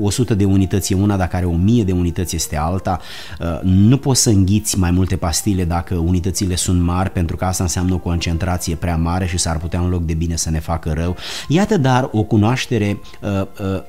100 0.00 0.32
uh, 0.32 0.38
de 0.38 0.44
unități 0.44 0.92
e 0.92 0.96
una, 0.96 1.16
dacă 1.16 1.36
are 1.36 1.44
1000 1.44 1.84
de 1.84 1.92
unități 1.92 2.36
este 2.36 2.56
alta. 2.56 3.00
Uh, 3.40 3.60
nu 3.62 3.96
poți 3.96 4.22
să 4.22 4.30
înghiți 4.30 4.78
mai 4.78 4.90
multe 4.90 5.16
pastile 5.16 5.64
dacă 5.64 5.94
unitățile 5.94 6.54
sunt 6.56 6.82
mari, 6.82 7.10
pentru 7.10 7.36
că 7.36 7.44
asta 7.44 7.62
înseamnă 7.62 7.94
o 7.94 7.98
concentrație 8.12 8.74
prea 8.74 8.96
mare 8.96 9.26
și 9.26 9.38
s-ar 9.38 9.56
putea 9.58 9.80
în 9.80 9.88
loc 9.88 10.04
de 10.04 10.14
bine 10.14 10.36
să 10.36 10.50
ne 10.50 10.60
facă 10.60 10.92
rău. 10.92 11.16
Iată 11.48 11.76
dar 11.76 12.08
o 12.12 12.22
cunoaștere 12.22 12.98
uh, 13.20 13.46
uh, 13.60 13.82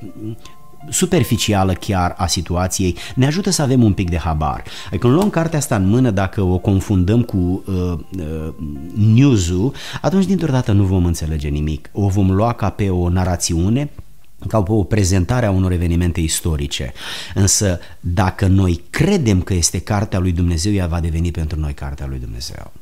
superficială 0.90 1.72
chiar 1.72 2.14
a 2.16 2.26
situației, 2.26 2.96
ne 3.14 3.26
ajută 3.26 3.50
să 3.50 3.62
avem 3.62 3.82
un 3.82 3.92
pic 3.92 4.10
de 4.10 4.16
habar. 4.16 4.62
Când 4.98 5.12
luăm 5.12 5.30
cartea 5.30 5.58
asta 5.58 5.76
în 5.76 5.88
mână, 5.88 6.10
dacă 6.10 6.42
o 6.42 6.58
confundăm 6.58 7.22
cu 7.22 7.36
uh, 7.36 7.98
uh, 8.18 8.54
news-ul, 9.14 9.72
atunci 10.00 10.24
dintr-o 10.24 10.52
dată 10.52 10.72
nu 10.72 10.84
vom 10.84 11.04
înțelege 11.04 11.48
nimic. 11.48 11.90
O 11.92 12.08
vom 12.08 12.30
lua 12.30 12.52
ca 12.52 12.70
pe 12.70 12.90
o 12.90 13.08
narațiune 13.08 13.90
ca 14.48 14.62
pe 14.62 14.72
o 14.72 14.82
prezentare 14.82 15.46
a 15.46 15.50
unor 15.50 15.72
evenimente 15.72 16.20
istorice. 16.20 16.92
Însă, 17.34 17.78
dacă 18.00 18.46
noi 18.46 18.82
credem 18.90 19.40
că 19.42 19.54
este 19.54 19.78
cartea 19.78 20.18
lui 20.18 20.32
Dumnezeu, 20.32 20.72
ea 20.72 20.86
va 20.86 21.00
deveni 21.00 21.30
pentru 21.30 21.58
noi 21.60 21.74
cartea 21.74 22.06
lui 22.06 22.18
Dumnezeu. 22.18 22.72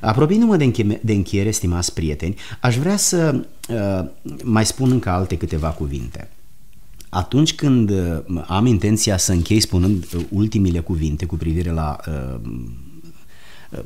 Apropiindu-mă 0.00 0.56
de, 0.56 0.64
înche- 0.64 1.00
de 1.02 1.12
încheiere, 1.12 1.50
stimați 1.50 1.94
prieteni, 1.94 2.36
aș 2.60 2.76
vrea 2.76 2.96
să 2.96 3.44
uh, 3.68 4.08
mai 4.44 4.66
spun 4.66 4.90
încă 4.90 5.10
alte 5.10 5.36
câteva 5.36 5.68
cuvinte. 5.68 6.28
Atunci 7.08 7.54
când 7.54 7.90
uh, 7.90 8.42
am 8.46 8.66
intenția 8.66 9.16
să 9.16 9.32
închei 9.32 9.60
spunând 9.60 10.06
uh, 10.14 10.22
ultimile 10.28 10.80
cuvinte 10.80 11.24
cu 11.24 11.36
privire 11.36 11.70
la 11.70 11.96
uh, 12.08 12.40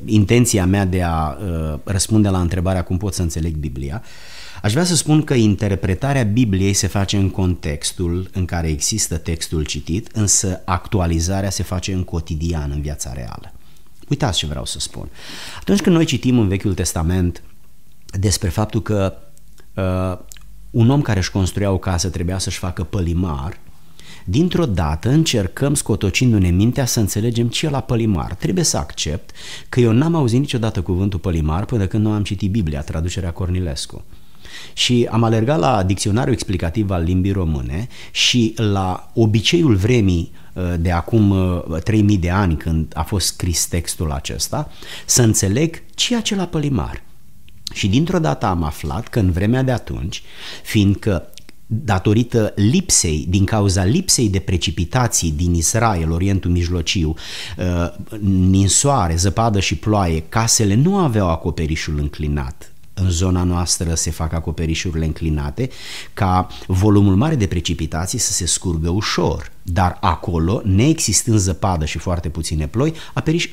intenția 0.05 0.65
mea 0.65 0.85
de 0.85 1.01
a 1.01 1.29
uh, 1.29 1.79
răspunde 1.83 2.29
la 2.29 2.41
întrebarea 2.41 2.83
cum 2.83 2.97
pot 2.97 3.13
să 3.13 3.21
înțeleg 3.21 3.55
Biblia, 3.55 4.03
aș 4.61 4.71
vrea 4.71 4.83
să 4.83 4.95
spun 4.95 5.23
că 5.23 5.33
interpretarea 5.33 6.23
Bibliei 6.23 6.73
se 6.73 6.87
face 6.87 7.17
în 7.17 7.29
contextul 7.29 8.29
în 8.33 8.45
care 8.45 8.67
există 8.67 9.17
textul 9.17 9.63
citit, 9.63 10.09
însă 10.13 10.61
actualizarea 10.65 11.49
se 11.49 11.63
face 11.63 11.93
în 11.93 12.03
cotidian, 12.03 12.71
în 12.71 12.81
viața 12.81 13.13
reală. 13.13 13.53
Uitați 14.09 14.37
ce 14.37 14.45
vreau 14.45 14.65
să 14.65 14.79
spun. 14.79 15.09
Atunci 15.59 15.81
când 15.81 15.95
noi 15.95 16.05
citim 16.05 16.39
în 16.39 16.47
Vechiul 16.47 16.73
Testament 16.73 17.43
despre 18.05 18.49
faptul 18.49 18.81
că 18.81 19.13
uh, 19.73 20.17
un 20.71 20.89
om 20.89 21.01
care 21.01 21.19
își 21.19 21.31
construia 21.31 21.71
o 21.71 21.77
casă 21.77 22.09
trebuia 22.09 22.37
să-și 22.37 22.57
facă 22.57 22.83
pălimar, 22.83 23.59
dintr-o 24.25 24.65
dată 24.65 25.09
încercăm, 25.09 25.73
scotocindu-ne 25.73 26.49
mintea, 26.49 26.85
să 26.85 26.99
înțelegem 26.99 27.47
ce 27.47 27.65
e 27.65 27.69
la 27.69 27.79
pălimar. 27.79 28.33
Trebuie 28.33 28.63
să 28.63 28.77
accept 28.77 29.31
că 29.69 29.79
eu 29.79 29.91
n-am 29.91 30.15
auzit 30.15 30.39
niciodată 30.39 30.81
cuvântul 30.81 31.19
pălimar 31.19 31.65
până 31.65 31.87
când 31.87 32.03
nu 32.03 32.11
am 32.11 32.23
citit 32.23 32.51
Biblia, 32.51 32.81
traducerea 32.81 33.31
Cornilescu. 33.31 34.03
Și 34.73 35.07
am 35.11 35.23
alergat 35.23 35.59
la 35.59 35.83
dicționarul 35.83 36.33
explicativ 36.33 36.89
al 36.89 37.03
limbii 37.03 37.31
române 37.31 37.87
și 38.11 38.53
la 38.57 39.11
obiceiul 39.13 39.75
vremii 39.75 40.31
Uh, 40.31 40.48
de 40.79 40.91
acum 40.91 41.35
3000 41.83 42.15
uh, 42.15 42.21
de 42.21 42.29
ani 42.29 42.57
când 42.57 42.91
a 42.95 43.03
fost 43.03 43.27
scris 43.27 43.65
textul 43.65 44.11
acesta, 44.11 44.71
să 45.05 45.21
înțeleg 45.21 45.83
ceea 45.95 46.21
ce 46.21 46.35
la 46.35 46.45
pălimar. 46.45 47.03
Și 47.73 47.87
dintr-o 47.87 48.19
dată 48.19 48.45
am 48.45 48.63
aflat 48.63 49.07
că 49.07 49.19
în 49.19 49.31
vremea 49.31 49.63
de 49.63 49.71
atunci, 49.71 50.23
fiindcă 50.63 51.29
datorită 51.71 52.53
lipsei, 52.55 53.25
din 53.29 53.45
cauza 53.45 53.83
lipsei 53.83 54.29
de 54.29 54.39
precipitații 54.39 55.31
din 55.31 55.53
Israel, 55.53 56.11
Orientul 56.11 56.51
Mijlociu, 56.51 57.15
uh, 57.57 58.17
ninsoare, 58.29 59.15
zăpadă 59.15 59.59
și 59.59 59.75
ploaie, 59.75 60.23
casele 60.29 60.75
nu 60.75 60.97
aveau 60.97 61.29
acoperișul 61.29 61.99
înclinat 61.99 62.71
în 63.01 63.09
zona 63.09 63.43
noastră 63.43 63.93
se 63.93 64.11
fac 64.11 64.33
acoperișurile 64.33 65.05
înclinate 65.05 65.69
ca 66.13 66.47
volumul 66.67 67.15
mare 67.15 67.35
de 67.35 67.47
precipitații 67.47 68.19
să 68.19 68.31
se 68.31 68.45
scurgă 68.45 68.89
ușor, 68.89 69.51
dar 69.61 69.97
acolo, 70.01 70.61
neexistând 70.63 71.37
zăpadă 71.37 71.85
și 71.85 71.97
foarte 71.97 72.29
puține 72.29 72.67
ploi, 72.67 72.93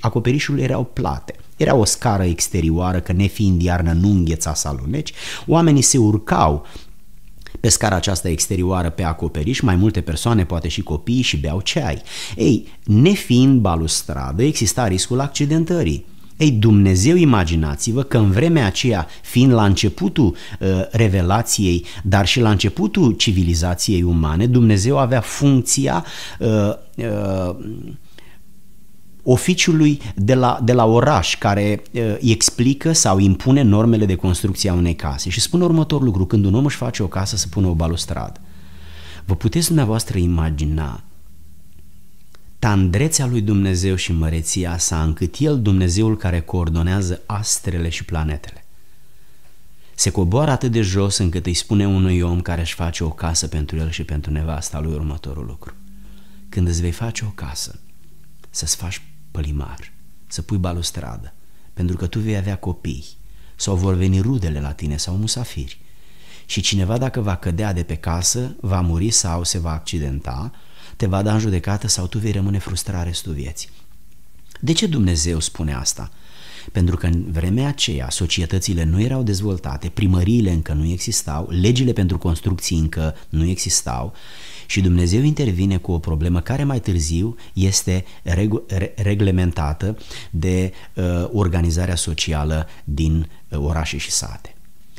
acoperișurile 0.01 0.65
erau 0.65 0.85
plate. 0.85 1.35
Era 1.57 1.75
o 1.75 1.85
scară 1.85 2.25
exterioară, 2.25 3.01
că 3.01 3.13
nefiind 3.13 3.63
iarnă 3.63 3.93
nu 3.93 4.09
îngheța 4.09 4.55
să 4.55 4.69
aluneci, 4.69 5.13
oamenii 5.47 5.83
se 5.83 5.99
urcau 5.99 6.67
pe 7.61 7.69
scara 7.69 7.97
aceasta 7.97 8.29
exterioară 8.29 8.91
pe 8.91 9.03
acoperiș, 9.03 9.61
mai 9.61 9.77
multe 9.77 10.01
persoane, 10.01 10.45
poate 10.45 10.69
și 10.69 10.83
copii, 10.83 11.23
și 11.23 11.37
beau 11.37 11.61
ceai. 11.61 12.03
Ei, 12.37 12.69
nefiind 12.85 13.61
balustradă, 13.61 14.43
exista 14.43 14.87
riscul 14.87 15.21
accidentării 15.21 16.05
Ei, 16.37 16.51
Dumnezeu, 16.51 17.17
imaginați-vă 17.17 18.03
că 18.03 18.19
în 18.19 18.31
vremea 18.31 18.67
aceea, 18.67 19.07
fiind 19.23 19.53
la 19.53 19.65
începutul 19.65 20.27
uh, 20.61 20.69
revelației, 20.91 21.85
dar 22.03 22.27
și 22.27 22.41
la 22.41 22.51
începutul 22.51 23.13
civilizației 23.13 24.03
umane, 24.03 24.47
Dumnezeu 24.47 24.99
avea 24.99 25.21
funcția 25.21 26.05
uh, 26.39 26.49
uh, 26.97 27.57
oficiului 29.23 30.01
de 30.15 30.35
la, 30.35 30.61
de 30.65 30.73
la 30.73 30.85
oraș 30.85 31.39
care 31.39 31.83
uh, 31.93 32.17
explică 32.21 32.93
sau 32.93 33.19
impune 33.19 33.63
normele 33.63 34.07
de 34.07 34.15
construcție 34.15 34.71
a 34.71 34.75
unei 34.75 34.95
case 34.95 35.31
și 35.31 35.41
spune 35.41 35.65
următorul 35.65 36.05
lucru, 36.05 36.27
când 36.27 36.45
un 36.45 36.55
om 36.55 36.65
își 36.65 36.77
face 36.77 37.03
o 37.03 37.07
casă 37.07 37.37
să 37.37 37.47
pună 37.51 37.67
o 37.67 37.75
balustradă. 37.75 38.41
Vă 39.25 39.35
puteți 39.35 39.67
dumneavoastră 39.67 40.19
imagina 40.19 41.01
tandrețea 42.59 43.27
lui 43.27 43.41
Dumnezeu 43.41 43.95
și 43.95 44.13
măreția 44.13 44.79
sa, 44.79 45.03
încât 45.03 45.35
El, 45.39 45.63
Dumnezeul 45.63 46.17
care 46.17 46.41
coordonează 46.41 47.23
astrele 47.27 47.89
și 47.89 48.05
planetele, 48.05 48.65
se 49.95 50.11
coboară 50.11 50.51
atât 50.51 50.73
de 50.73 50.81
jos 50.81 51.17
încât 51.17 51.47
îi 51.47 51.55
spune 51.55 51.87
unui 51.87 52.21
om 52.21 52.41
care 52.41 52.61
își 52.61 52.75
face 52.75 53.05
o 53.05 53.11
casă 53.11 53.47
pentru 53.47 53.77
el 53.77 53.91
și 53.91 54.05
pentru 54.05 54.33
nevasta 54.33 54.81
lui 54.81 54.93
următorul 54.93 55.45
lucru. 55.47 55.75
Când 56.49 56.69
îți 56.69 56.81
vei 56.81 56.91
face 56.91 57.25
o 57.25 57.29
casă, 57.29 57.81
să-ți 58.51 58.77
faci 58.77 59.03
pălimar, 59.31 59.93
să 60.27 60.43
pui 60.43 60.57
balustradă, 60.57 61.35
pentru 61.73 61.97
că 61.97 62.07
tu 62.07 62.19
vei 62.19 62.37
avea 62.37 62.57
copii 62.57 63.05
sau 63.57 63.77
vor 63.77 63.95
veni 63.95 64.21
rudele 64.21 64.61
la 64.61 64.73
tine 64.73 64.97
sau 64.97 65.15
musafiri. 65.15 65.81
Și 66.47 66.61
cineva 66.61 66.99
dacă 66.99 67.21
va 67.21 67.37
cădea 67.37 67.73
de 67.73 67.83
pe 67.83 67.95
casă, 67.95 68.57
va 68.61 68.81
muri 68.81 69.11
sau 69.11 69.45
se 69.45 69.59
va 69.59 69.73
accidenta, 69.73 70.53
te 70.97 71.07
va 71.07 71.23
da 71.23 71.33
în 71.33 71.39
judecată 71.39 71.89
sau 71.89 72.07
tu 72.07 72.19
vei 72.19 72.33
rămâne 72.33 72.59
frustrat 72.59 73.05
restul 73.05 73.33
vieții. 73.33 73.69
De 74.61 74.73
ce 74.73 74.87
Dumnezeu 74.87 75.41
spune 75.41 75.75
asta? 75.75 76.11
Pentru 76.73 76.97
că 76.97 77.07
în 77.07 77.25
vremea 77.31 77.69
aceea 77.69 78.11
societățile 78.11 78.85
nu 78.85 79.01
erau 79.01 79.23
dezvoltate, 79.23 79.89
primăriile 79.89 80.51
încă 80.51 80.73
nu 80.73 80.85
existau, 80.85 81.49
legile 81.51 81.93
pentru 81.93 82.19
construcții 82.19 82.79
încă 82.79 83.15
nu 83.29 83.47
existau 83.47 84.13
și 84.67 84.81
Dumnezeu 84.81 85.23
intervine 85.23 85.77
cu 85.77 85.93
o 85.93 85.99
problemă 85.99 86.41
care 86.41 86.65
mai 86.65 86.81
târziu 86.81 87.37
este 87.53 88.05
reg- 88.23 88.95
reglementată 88.97 89.99
de 90.31 90.73
uh, 90.95 91.05
organizarea 91.33 91.97
socială 91.97 92.69
din 92.85 93.29
uh, 93.49 93.59
orașe 93.59 93.97
și 93.97 94.11
sate. 94.11 94.55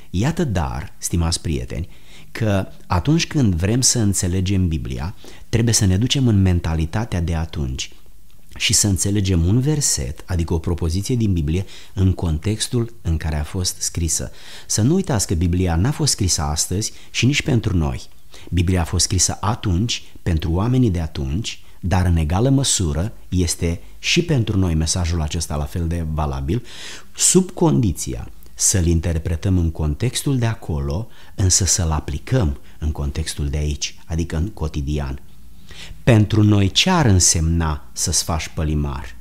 Iată 0.10 0.44
dar, 0.44 0.94
stimați 0.98 1.42
prieteni, 1.42 1.90
că 2.38 2.68
atunci 2.88 3.28
când 3.28 3.54
vrem 3.54 3.82
să 3.82 4.00
înțelegem 4.00 4.68
Biblia, 4.68 5.16
trebuie 5.50 5.74
să 5.74 5.86
ne 5.86 5.98
ducem 5.98 6.28
în 6.28 6.42
mentalitatea 6.42 7.22
de 7.22 7.36
atunci 7.36 7.92
și 8.58 8.74
să 8.74 8.88
înțelegem 8.88 9.46
un 9.46 9.60
verset, 9.60 10.24
adică 10.26 10.54
o 10.54 10.58
propoziție 10.60 11.16
din 11.16 11.34
Biblie, 11.34 11.66
în 11.94 12.14
contextul 12.14 12.94
în 13.02 13.18
care 13.18 13.36
a 13.36 13.44
fost 13.44 13.82
scrisă. 13.82 14.32
Să 14.68 14.82
nu 14.82 14.94
uitați 14.94 15.28
că 15.28 15.34
Biblia 15.34 15.76
n-a 15.76 15.92
fost 15.92 16.12
scrisă 16.12 16.42
astăzi 16.42 16.92
și 17.12 17.26
nici 17.26 17.42
pentru 17.42 17.78
noi. 17.78 18.02
Biblia 18.50 18.82
a 18.82 18.86
fost 18.86 19.06
scrisă 19.06 19.38
atunci, 19.42 20.04
pentru 20.24 20.52
oamenii 20.52 20.92
de 20.92 21.00
atunci, 21.00 21.62
dar 21.80 22.06
în 22.06 22.16
egală 22.16 22.50
măsură 22.50 23.14
este 23.30 23.82
și 24.00 24.22
pentru 24.22 24.58
noi 24.58 24.74
mesajul 24.74 25.22
acesta 25.22 25.56
la 25.56 25.66
fel 25.66 25.88
de 25.88 26.06
valabil, 26.14 26.66
sub 27.16 27.52
condiția 27.52 28.28
să-l 28.60 28.86
interpretăm 28.86 29.58
în 29.58 29.72
contextul 29.72 30.38
de 30.38 30.46
acolo, 30.46 31.08
însă 31.36 31.66
să-l 31.66 31.92
aplicăm 31.92 32.60
în 32.80 32.92
contextul 32.92 33.50
de 33.50 33.58
aici, 33.58 33.96
adică 34.06 34.36
în 34.36 34.48
cotidian. 34.48 35.22
Pentru 36.04 36.44
noi 36.44 36.72
ce 36.72 36.90
ar 36.90 37.06
însemna 37.06 37.90
să-ți 37.92 38.24
faci 38.24 38.48
pălimar? 38.48 39.16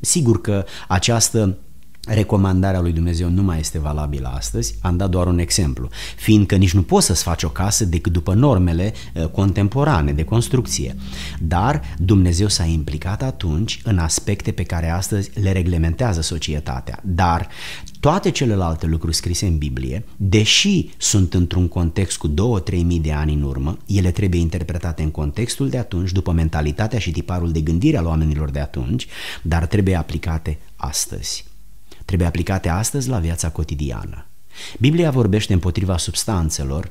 Sigur 0.00 0.40
că 0.40 0.64
această 0.88 1.58
recomandarea 2.08 2.80
lui 2.80 2.92
Dumnezeu 2.92 3.30
nu 3.30 3.42
mai 3.42 3.58
este 3.58 3.78
valabilă 3.78 4.32
astăzi, 4.34 4.74
am 4.80 4.96
dat 4.96 5.10
doar 5.10 5.26
un 5.26 5.38
exemplu, 5.38 5.88
fiindcă 6.16 6.56
nici 6.56 6.74
nu 6.74 6.82
poți 6.82 7.06
să-ți 7.06 7.22
faci 7.22 7.42
o 7.42 7.48
casă 7.48 7.84
decât 7.84 8.12
după 8.12 8.34
normele 8.34 8.92
uh, 9.14 9.26
contemporane 9.26 10.12
de 10.12 10.24
construcție. 10.24 10.96
Dar 11.40 11.82
Dumnezeu 11.98 12.48
s-a 12.48 12.64
implicat 12.64 13.22
atunci 13.22 13.80
în 13.84 13.98
aspecte 13.98 14.52
pe 14.52 14.62
care 14.62 14.90
astăzi 14.90 15.40
le 15.40 15.52
reglementează 15.52 16.20
societatea. 16.20 17.00
Dar 17.02 17.48
toate 18.00 18.30
celelalte 18.30 18.86
lucruri 18.86 19.14
scrise 19.14 19.46
în 19.46 19.58
Biblie, 19.58 20.04
deși 20.16 20.90
sunt 20.96 21.34
într-un 21.34 21.68
context 21.68 22.16
cu 22.16 22.28
2-3 22.28 22.32
mii 22.84 23.00
de 23.00 23.12
ani 23.12 23.32
în 23.32 23.42
urmă, 23.42 23.76
ele 23.86 24.10
trebuie 24.10 24.40
interpretate 24.40 25.02
în 25.02 25.10
contextul 25.10 25.68
de 25.68 25.78
atunci, 25.78 26.12
după 26.12 26.32
mentalitatea 26.32 26.98
și 26.98 27.10
tiparul 27.10 27.52
de 27.52 27.60
gândire 27.60 27.96
al 27.96 28.06
oamenilor 28.06 28.50
de 28.50 28.60
atunci, 28.60 29.06
dar 29.42 29.66
trebuie 29.66 29.94
aplicate 29.94 30.58
astăzi 30.76 31.50
trebuie 32.12 32.30
aplicate 32.30 32.68
astăzi 32.68 33.08
la 33.08 33.18
viața 33.18 33.50
cotidiană. 33.50 34.26
Biblia 34.78 35.10
vorbește 35.10 35.52
împotriva 35.52 35.96
substanțelor 35.96 36.90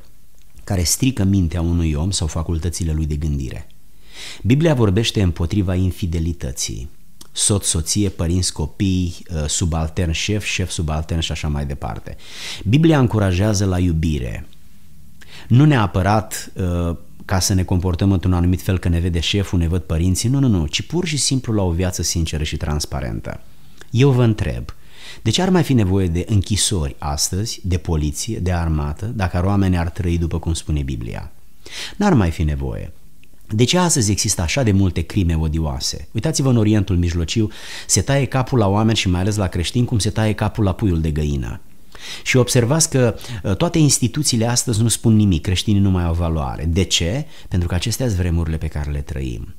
care 0.64 0.82
strică 0.82 1.24
mintea 1.24 1.60
unui 1.60 1.92
om 1.92 2.10
sau 2.10 2.26
facultățile 2.26 2.92
lui 2.92 3.06
de 3.06 3.14
gândire. 3.14 3.66
Biblia 4.42 4.74
vorbește 4.74 5.22
împotriva 5.22 5.74
infidelității, 5.74 6.88
soț, 7.32 7.66
soție, 7.66 8.08
părinți, 8.08 8.52
copii, 8.52 9.16
uh, 9.34 9.44
subaltern, 9.46 10.10
șef, 10.10 10.44
șef, 10.44 10.70
subaltern 10.70 11.20
și 11.20 11.32
așa 11.32 11.48
mai 11.48 11.66
departe. 11.66 12.16
Biblia 12.64 12.98
încurajează 12.98 13.64
la 13.64 13.78
iubire, 13.78 14.46
nu 15.48 15.64
neapărat 15.64 16.52
uh, 16.54 16.96
ca 17.24 17.38
să 17.38 17.54
ne 17.54 17.62
comportăm 17.62 18.12
într-un 18.12 18.32
anumit 18.32 18.62
fel 18.62 18.78
că 18.78 18.88
ne 18.88 18.98
vede 18.98 19.20
șeful, 19.20 19.58
ne 19.58 19.68
văd 19.68 19.82
părinții, 19.82 20.28
nu, 20.28 20.38
nu, 20.38 20.48
nu, 20.48 20.66
ci 20.66 20.82
pur 20.82 21.06
și 21.06 21.16
simplu 21.16 21.52
la 21.52 21.62
o 21.62 21.70
viață 21.70 22.02
sinceră 22.02 22.42
și 22.42 22.56
transparentă. 22.56 23.40
Eu 23.90 24.10
vă 24.10 24.24
întreb, 24.24 24.64
de 25.22 25.30
ce 25.30 25.42
ar 25.42 25.48
mai 25.48 25.62
fi 25.62 25.72
nevoie 25.72 26.06
de 26.06 26.24
închisori 26.28 26.96
astăzi, 26.98 27.60
de 27.64 27.78
poliție, 27.78 28.38
de 28.38 28.52
armată, 28.52 29.06
dacă 29.06 29.42
oamenii 29.44 29.78
ar 29.78 29.90
trăi 29.90 30.18
după 30.18 30.38
cum 30.38 30.52
spune 30.52 30.82
Biblia? 30.82 31.32
N-ar 31.96 32.14
mai 32.14 32.30
fi 32.30 32.42
nevoie. 32.42 32.92
De 33.54 33.64
ce 33.64 33.78
astăzi 33.78 34.10
există 34.10 34.42
așa 34.42 34.62
de 34.62 34.72
multe 34.72 35.00
crime 35.00 35.36
odioase? 35.36 36.08
Uitați-vă 36.12 36.48
în 36.48 36.56
Orientul 36.56 36.96
Mijlociu, 36.96 37.50
se 37.86 38.00
taie 38.00 38.24
capul 38.24 38.58
la 38.58 38.68
oameni 38.68 38.96
și 38.96 39.08
mai 39.08 39.20
ales 39.20 39.36
la 39.36 39.46
creștini 39.46 39.86
cum 39.86 39.98
se 39.98 40.10
taie 40.10 40.32
capul 40.32 40.64
la 40.64 40.72
puiul 40.72 41.00
de 41.00 41.10
găină. 41.10 41.60
Și 42.22 42.36
observați 42.36 42.90
că 42.90 43.14
ă, 43.44 43.54
toate 43.54 43.78
instituțiile 43.78 44.46
astăzi 44.46 44.82
nu 44.82 44.88
spun 44.88 45.16
nimic, 45.16 45.42
creștinii 45.42 45.80
nu 45.80 45.90
mai 45.90 46.04
au 46.04 46.14
valoare. 46.14 46.64
De 46.64 46.82
ce? 46.82 47.26
Pentru 47.48 47.68
că 47.68 47.74
acestea 47.74 48.06
sunt 48.06 48.18
vremurile 48.18 48.56
pe 48.56 48.66
care 48.66 48.90
le 48.90 49.00
trăim. 49.00 49.54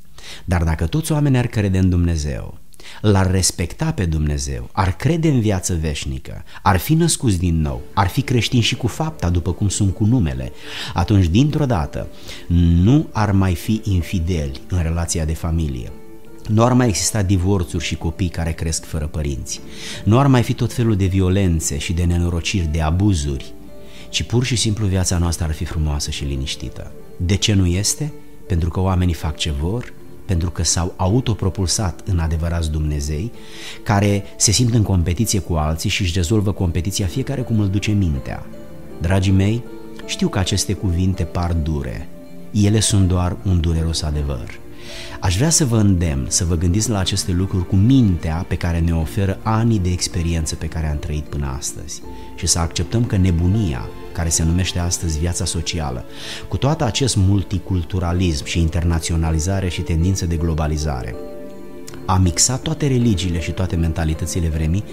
Dar 0.46 0.64
dacă 0.64 0.86
toți 0.86 1.12
oamenii 1.12 1.40
ar 1.40 1.48
crede 1.48 1.78
în 1.78 1.90
Dumnezeu, 1.90 2.58
l-ar 3.02 3.32
respecta 3.32 3.92
pe 3.92 4.06
Dumnezeu, 4.06 4.70
ar 4.72 4.96
crede 4.96 5.30
în 5.30 5.40
viață 5.40 5.78
veșnică, 5.82 6.44
ar 6.62 6.78
fi 6.78 6.94
născuți 6.94 7.38
din 7.38 7.62
nou, 7.62 7.82
ar 7.94 8.08
fi 8.08 8.22
creștini 8.22 8.62
și 8.62 8.76
cu 8.76 8.88
fapta 8.88 9.30
după 9.30 9.52
cum 9.52 9.70
sunt 9.70 9.94
cu 9.94 10.06
numele, 10.06 10.52
atunci 10.94 11.26
dintr-o 11.26 11.66
dată 11.66 12.08
nu 12.84 13.08
ar 13.12 13.32
mai 13.32 13.56
fi 13.56 13.82
infideli 13.84 14.62
în 14.70 14.82
relația 14.82 15.26
de 15.26 15.34
familie. 15.34 15.92
Nu 16.48 16.64
ar 16.64 16.74
mai 16.74 16.88
exista 16.88 17.22
divorțuri 17.22 17.84
și 17.84 17.96
copii 17.96 18.30
care 18.30 18.52
cresc 18.52 18.86
fără 18.86 19.08
părinți. 19.08 19.62
Nu 20.04 20.20
ar 20.20 20.28
mai 20.28 20.44
fi 20.44 20.54
tot 20.54 20.74
felul 20.74 20.96
de 20.96 21.06
violențe 21.06 21.78
și 21.78 21.94
de 21.94 22.04
nenorociri, 22.04 22.70
de 22.72 22.82
abuzuri, 22.82 23.54
ci 24.10 24.24
pur 24.24 24.44
și 24.44 24.56
simplu 24.56 24.86
viața 24.86 25.18
noastră 25.18 25.46
ar 25.46 25.54
fi 25.54 25.66
frumoasă 25.66 26.12
și 26.12 26.24
liniștită. 26.24 26.92
De 27.18 27.36
ce 27.36 27.54
nu 27.54 27.66
este? 27.66 28.14
Pentru 28.48 28.70
că 28.70 28.80
oamenii 28.80 29.14
fac 29.14 29.38
ce 29.38 29.52
vor, 29.52 29.94
pentru 30.26 30.52
că 30.52 30.64
s-au 30.64 30.94
autopropulsat 30.96 32.02
în 32.06 32.20
adevărați 32.20 32.72
Dumnezei, 32.72 33.32
care 33.84 34.24
se 34.38 34.52
simt 34.52 34.74
în 34.74 34.84
competiție 34.84 35.40
cu 35.40 35.54
alții 35.54 35.90
și 35.90 36.02
își 36.02 36.14
rezolvă 36.16 36.52
competiția 36.52 37.06
fiecare 37.06 37.42
cum 37.42 37.60
îl 37.60 37.70
duce 37.70 37.92
mintea. 37.92 38.46
Dragii 39.02 39.32
mei, 39.32 39.64
știu 40.06 40.28
că 40.28 40.40
aceste 40.40 40.74
cuvinte 40.74 41.24
par 41.24 41.54
dure, 41.54 42.08
ele 42.52 42.80
sunt 42.80 43.08
doar 43.08 43.38
un 43.46 43.60
dureros 43.60 44.02
adevăr. 44.02 44.63
Aș 45.20 45.36
vrea 45.36 45.50
să 45.50 45.66
vă 45.66 45.78
îndemn 45.78 46.26
să 46.30 46.46
vă 46.46 46.56
gândiți 46.56 46.90
la 46.90 47.00
aceste 47.00 47.32
lucruri 47.32 47.68
cu 47.68 47.76
mintea 47.76 48.46
pe 48.48 48.56
care 48.56 48.80
ne 48.80 48.96
oferă 48.96 49.40
anii 49.44 49.80
de 49.80 49.90
experiență 49.90 50.56
pe 50.56 50.68
care 50.68 50.90
am 50.90 50.98
trăit 50.98 51.24
până 51.24 51.56
astăzi 51.58 52.02
și 52.36 52.48
să 52.48 52.60
acceptăm 52.60 53.06
că 53.06 53.18
nebunia 53.18 53.90
care 54.12 54.30
se 54.30 54.44
numește 54.44 54.80
astăzi 54.80 55.20
viața 55.20 55.46
socială, 55.46 56.06
cu 56.48 56.58
toată 56.58 56.84
acest 56.84 57.16
multiculturalism 57.16 58.46
și 58.46 58.60
internaționalizare 58.60 59.70
și 59.70 59.82
tendință 59.82 60.26
de 60.26 60.36
globalizare, 60.36 61.16
a 62.06 62.18
mixat 62.18 62.62
toate 62.62 62.88
religiile 62.88 63.40
și 63.40 63.52
toate 63.52 63.76
mentalitățile 63.76 64.48
vremii, 64.48 64.84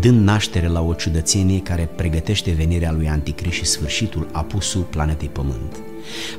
dând 0.00 0.24
naștere 0.24 0.68
la 0.68 0.80
o 0.80 0.94
ciudățenie 0.94 1.60
care 1.60 1.88
pregătește 1.96 2.50
venirea 2.50 2.92
lui 2.92 3.08
Anticrist 3.08 3.56
și 3.56 3.64
sfârșitul 3.64 4.28
apusul 4.32 4.82
planetei 4.82 5.28
Pământ. 5.28 5.76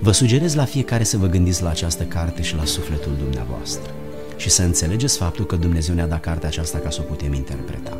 Vă 0.01 0.11
sugerez 0.11 0.55
la 0.55 0.65
fiecare 0.65 1.03
să 1.03 1.17
vă 1.17 1.27
gândiți 1.27 1.63
la 1.63 1.69
această 1.69 2.03
carte 2.03 2.41
și 2.41 2.55
la 2.55 2.65
sufletul 2.65 3.15
dumneavoastră 3.19 3.91
și 4.37 4.49
să 4.49 4.63
înțelegeți 4.63 5.17
faptul 5.17 5.45
că 5.45 5.55
Dumnezeu 5.55 5.95
ne-a 5.95 6.07
dat 6.07 6.19
cartea 6.19 6.47
aceasta 6.47 6.77
ca 6.77 6.89
să 6.89 6.99
o 7.01 7.03
putem 7.03 7.33
interpreta. 7.33 7.97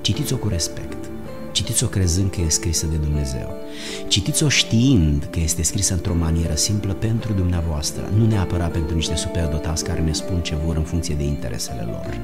Citiți-o 0.00 0.36
cu 0.36 0.48
respect 0.48 0.89
Citiți-o 1.70 1.88
crezând 1.88 2.30
că 2.30 2.40
e 2.40 2.48
scrisă 2.48 2.86
de 2.86 2.96
Dumnezeu. 2.96 3.56
Citiți-o 4.08 4.48
știind 4.48 5.28
că 5.30 5.40
este 5.40 5.62
scrisă 5.62 5.92
într-o 5.92 6.14
manieră 6.14 6.54
simplă 6.54 6.92
pentru 6.92 7.32
dumneavoastră, 7.32 8.10
nu 8.16 8.26
neapărat 8.26 8.70
pentru 8.70 8.94
niște 8.94 9.16
superdotați 9.16 9.84
care 9.84 10.00
ne 10.00 10.12
spun 10.12 10.40
ce 10.40 10.56
vor 10.64 10.76
în 10.76 10.82
funcție 10.82 11.14
de 11.14 11.22
interesele 11.22 11.82
lor. 11.86 12.20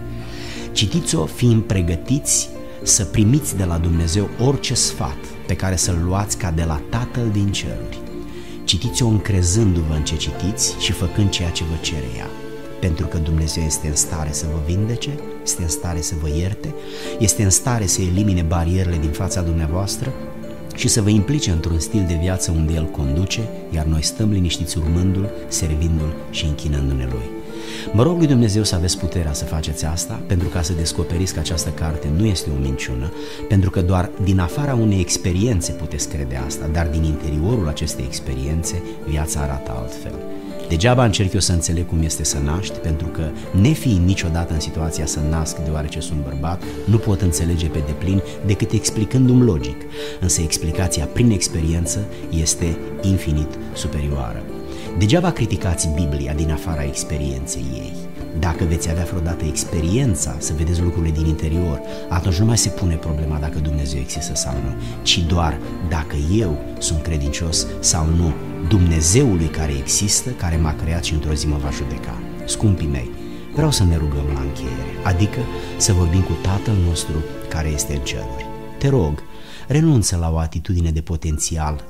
Citiți-o 0.72 1.24
fiind 1.24 1.62
pregătiți 1.62 2.48
să 2.82 3.04
primiți 3.04 3.56
de 3.56 3.64
la 3.64 3.78
Dumnezeu 3.78 4.28
orice 4.40 4.74
sfat 4.74 5.18
pe 5.46 5.56
care 5.56 5.76
să-l 5.76 6.02
luați 6.04 6.38
ca 6.38 6.50
de 6.50 6.64
la 6.64 6.80
Tatăl 6.90 7.30
din 7.32 7.52
ceruri. 7.52 7.98
Citiți-o 8.64 9.06
încrezându-vă 9.06 9.94
în 9.94 10.04
ce 10.04 10.16
citiți 10.16 10.74
și 10.78 10.92
făcând 10.92 11.30
ceea 11.30 11.50
ce 11.50 11.64
vă 11.64 11.76
cere 11.80 12.06
ea. 12.16 12.45
Pentru 12.80 13.06
că 13.06 13.18
Dumnezeu 13.18 13.62
este 13.62 13.86
în 13.86 13.94
stare 13.94 14.32
să 14.32 14.46
vă 14.52 14.58
vindece, 14.66 15.10
este 15.42 15.62
în 15.62 15.68
stare 15.68 16.00
să 16.00 16.14
vă 16.20 16.28
ierte, 16.28 16.74
este 17.18 17.42
în 17.42 17.50
stare 17.50 17.86
să 17.86 18.00
elimine 18.00 18.42
barierele 18.42 18.96
din 18.96 19.10
fața 19.10 19.42
dumneavoastră 19.42 20.12
și 20.74 20.88
să 20.88 21.02
vă 21.02 21.08
implice 21.08 21.50
într-un 21.50 21.78
stil 21.78 22.04
de 22.08 22.18
viață 22.20 22.50
unde 22.50 22.72
El 22.72 22.84
conduce, 22.84 23.48
iar 23.70 23.84
noi 23.84 24.02
stăm 24.02 24.30
liniștiți 24.30 24.78
urmându-L, 24.78 25.30
servindu-L 25.48 26.14
și 26.30 26.44
închinându-ne 26.44 27.08
Lui. 27.10 27.30
Mă 27.92 28.02
rog 28.02 28.16
lui 28.16 28.26
Dumnezeu 28.26 28.62
să 28.64 28.74
aveți 28.74 28.98
puterea 28.98 29.32
să 29.32 29.44
faceți 29.44 29.84
asta, 29.84 30.20
pentru 30.26 30.48
ca 30.48 30.62
să 30.62 30.72
descoperiți 30.72 31.34
că 31.34 31.38
această 31.38 31.70
carte 31.70 32.08
nu 32.16 32.24
este 32.24 32.50
o 32.56 32.60
minciună, 32.60 33.12
pentru 33.48 33.70
că 33.70 33.82
doar 33.82 34.10
din 34.24 34.38
afara 34.38 34.74
unei 34.74 35.00
experiențe 35.00 35.72
puteți 35.72 36.08
crede 36.08 36.42
asta, 36.46 36.66
dar 36.72 36.86
din 36.86 37.02
interiorul 37.02 37.68
acestei 37.68 38.04
experiențe 38.04 38.82
viața 39.08 39.40
arată 39.40 39.72
altfel. 39.76 40.12
Degeaba 40.68 41.04
încerc 41.04 41.32
eu 41.32 41.40
să 41.40 41.52
înțeleg 41.52 41.86
cum 41.86 42.02
este 42.02 42.24
să 42.24 42.38
naști, 42.38 42.78
pentru 42.78 43.06
că, 43.06 43.28
nefiind 43.60 44.06
niciodată 44.06 44.52
în 44.52 44.60
situația 44.60 45.06
să 45.06 45.20
nasc 45.30 45.58
deoarece 45.58 46.00
sunt 46.00 46.22
bărbat, 46.22 46.62
nu 46.84 46.98
pot 46.98 47.20
înțelege 47.20 47.66
pe 47.66 47.82
deplin 47.86 48.22
decât 48.46 48.72
explicându-mi 48.72 49.44
logic, 49.44 49.76
însă 50.20 50.40
explicația 50.40 51.04
prin 51.04 51.30
experiență 51.30 52.04
este 52.30 52.78
infinit 53.02 53.58
superioară. 53.74 54.42
Degeaba 54.98 55.30
criticați 55.30 55.88
Biblia 55.94 56.32
din 56.32 56.50
afara 56.50 56.84
experienței 56.84 57.64
ei. 57.74 57.92
Dacă 58.38 58.64
veți 58.64 58.90
avea 58.90 59.04
vreodată 59.04 59.44
experiența 59.44 60.36
să 60.38 60.52
vedeți 60.56 60.82
lucrurile 60.82 61.14
din 61.16 61.26
interior, 61.26 61.80
atunci 62.08 62.38
nu 62.38 62.44
mai 62.44 62.58
se 62.58 62.68
pune 62.68 62.94
problema 62.94 63.38
dacă 63.38 63.58
Dumnezeu 63.58 64.00
există 64.00 64.34
sau 64.34 64.52
nu, 64.52 64.74
ci 65.02 65.18
doar 65.18 65.58
dacă 65.88 66.16
eu 66.36 66.58
sunt 66.78 67.02
credincios 67.02 67.66
sau 67.80 68.06
nu 68.16 68.32
Dumnezeului 68.68 69.46
care 69.46 69.72
există, 69.72 70.30
care 70.30 70.56
m-a 70.56 70.74
creat 70.74 71.04
și 71.04 71.12
într-o 71.12 71.32
zi 71.32 71.46
mă 71.46 71.56
va 71.56 71.70
judeca. 71.70 72.18
Scumpii 72.44 72.86
mei, 72.86 73.10
vreau 73.54 73.70
să 73.70 73.84
ne 73.84 73.96
rugăm 73.96 74.24
la 74.34 74.40
încheiere, 74.40 74.92
adică 75.04 75.38
să 75.76 75.92
vorbim 75.92 76.20
cu 76.20 76.32
Tatăl 76.42 76.74
nostru 76.88 77.14
care 77.48 77.68
este 77.68 77.92
în 77.94 78.00
ceruri. 78.00 78.46
Te 78.78 78.88
rog, 78.88 79.22
renunță 79.66 80.16
la 80.16 80.30
o 80.32 80.38
atitudine 80.38 80.90
de 80.90 81.00
potențial, 81.00 81.84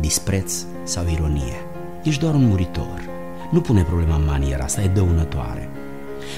dispreț 0.00 0.54
sau 0.84 1.04
ironie. 1.12 1.56
Ești 2.02 2.20
doar 2.20 2.34
un 2.34 2.46
muritor. 2.46 3.08
Nu 3.50 3.60
pune 3.60 3.82
problema 3.82 4.14
în 4.14 4.24
maniera 4.24 4.64
asta, 4.64 4.82
e 4.82 4.88
dăunătoare. 4.88 5.68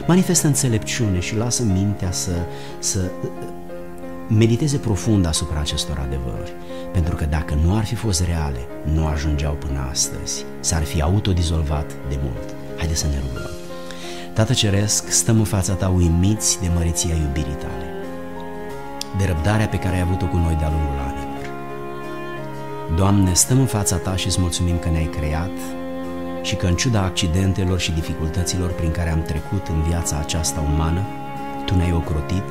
Manifestă 0.06 0.46
înțelepciune 0.46 1.20
și 1.20 1.36
lasă 1.36 1.62
mintea 1.62 2.10
să, 2.10 2.32
să 2.78 3.10
mediteze 4.28 4.76
profund 4.76 5.26
asupra 5.26 5.60
acestor 5.60 5.98
adevăruri. 5.98 6.52
Pentru 6.92 7.14
că 7.14 7.24
dacă 7.24 7.54
nu 7.64 7.76
ar 7.76 7.84
fi 7.84 7.94
fost 7.94 8.24
reale, 8.24 8.60
nu 8.92 9.06
ajungeau 9.06 9.52
până 9.52 9.86
astăzi. 9.90 10.44
S-ar 10.60 10.82
fi 10.82 11.02
autodizolvat 11.02 11.92
de 12.08 12.18
mult. 12.22 12.54
Haideți 12.76 13.00
să 13.00 13.06
ne 13.06 13.18
rugăm. 13.28 13.50
Tată 14.32 14.52
Ceresc, 14.52 15.10
stăm 15.10 15.38
în 15.38 15.44
fața 15.44 15.72
Ta 15.72 15.88
uimiți 15.88 16.60
de 16.60 16.70
măreția 16.74 17.14
iubirii 17.14 17.56
Tale, 17.60 17.86
de 19.18 19.24
răbdarea 19.24 19.68
pe 19.68 19.78
care 19.78 19.94
ai 19.94 20.00
avut-o 20.00 20.26
cu 20.26 20.36
noi 20.36 20.56
de-a 20.58 20.68
lungul 20.68 20.98
anilor. 21.08 21.44
Doamne, 22.96 23.32
stăm 23.32 23.58
în 23.58 23.66
fața 23.66 23.96
Ta 23.96 24.16
și 24.16 24.26
îți 24.26 24.40
mulțumim 24.40 24.78
că 24.78 24.88
ne-ai 24.88 25.10
creat 25.20 25.56
și 26.42 26.54
că 26.54 26.66
în 26.66 26.74
ciuda 26.74 27.02
accidentelor 27.02 27.78
și 27.78 27.92
dificultăților 27.92 28.70
prin 28.70 28.90
care 28.90 29.10
am 29.10 29.22
trecut 29.22 29.66
în 29.68 29.82
viața 29.82 30.18
aceasta 30.18 30.60
umană, 30.74 31.02
Tu 31.66 31.76
ne-ai 31.76 31.92
ocrotit, 31.92 32.48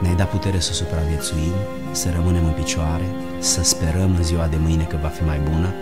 ne-ai 0.00 0.14
dat 0.14 0.30
putere 0.30 0.58
să 0.58 0.72
supraviețuim, 0.72 1.54
să 1.90 2.10
rămânem 2.14 2.44
în 2.44 2.52
picioare, 2.52 3.08
să 3.38 3.62
sperăm 3.62 4.14
în 4.16 4.22
ziua 4.22 4.46
de 4.46 4.56
mâine 4.56 4.84
că 4.84 4.96
va 5.02 5.08
fi 5.08 5.24
mai 5.24 5.38
bună 5.38 5.74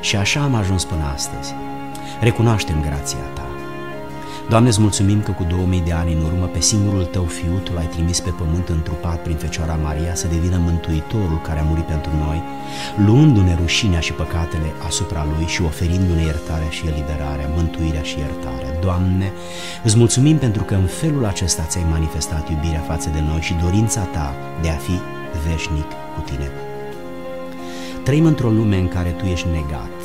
și 0.00 0.16
așa 0.16 0.42
am 0.42 0.54
ajuns 0.54 0.84
până 0.84 1.04
astăzi. 1.14 1.54
Recunoaștem 2.20 2.80
grația 2.80 3.18
Ta 3.34 3.49
Doamne, 4.50 4.68
îți 4.68 4.80
mulțumim 4.80 5.20
că 5.22 5.30
cu 5.30 5.44
2000 5.48 5.80
de 5.80 5.92
ani 5.92 6.12
în 6.12 6.22
urmă 6.22 6.46
pe 6.46 6.60
singurul 6.60 7.04
Tău 7.04 7.24
Fiu 7.24 7.54
Tu 7.64 7.72
l-ai 7.72 7.86
trimis 7.86 8.20
pe 8.20 8.30
pământ 8.30 8.68
întrupat 8.68 9.22
prin 9.22 9.36
Fecioara 9.36 9.74
Maria 9.74 10.14
să 10.14 10.26
devină 10.28 10.56
Mântuitorul 10.56 11.40
care 11.42 11.60
a 11.60 11.62
murit 11.62 11.84
pentru 11.84 12.10
noi, 12.24 12.42
luându-ne 13.06 13.54
rușinea 13.60 14.00
și 14.00 14.12
păcatele 14.12 14.70
asupra 14.86 15.26
Lui 15.32 15.46
și 15.46 15.62
oferindu-ne 15.62 16.22
iertarea 16.22 16.68
și 16.68 16.86
eliberarea, 16.86 17.50
mântuirea 17.56 18.02
și 18.02 18.18
iertarea. 18.18 18.78
Doamne, 18.80 19.32
îți 19.84 19.96
mulțumim 19.96 20.36
pentru 20.36 20.62
că 20.62 20.74
în 20.74 20.86
felul 20.86 21.24
acesta 21.24 21.62
ți-ai 21.62 21.86
manifestat 21.90 22.50
iubirea 22.50 22.80
față 22.80 23.08
de 23.12 23.20
noi 23.20 23.40
și 23.40 23.54
dorința 23.64 24.00
Ta 24.00 24.34
de 24.62 24.68
a 24.68 24.76
fi 24.86 24.96
veșnic 25.46 25.90
cu 26.14 26.20
Tine. 26.24 26.50
Trăim 28.04 28.24
într-o 28.24 28.50
lume 28.50 28.76
în 28.76 28.88
care 28.88 29.10
Tu 29.10 29.24
ești 29.24 29.48
negat, 29.52 29.98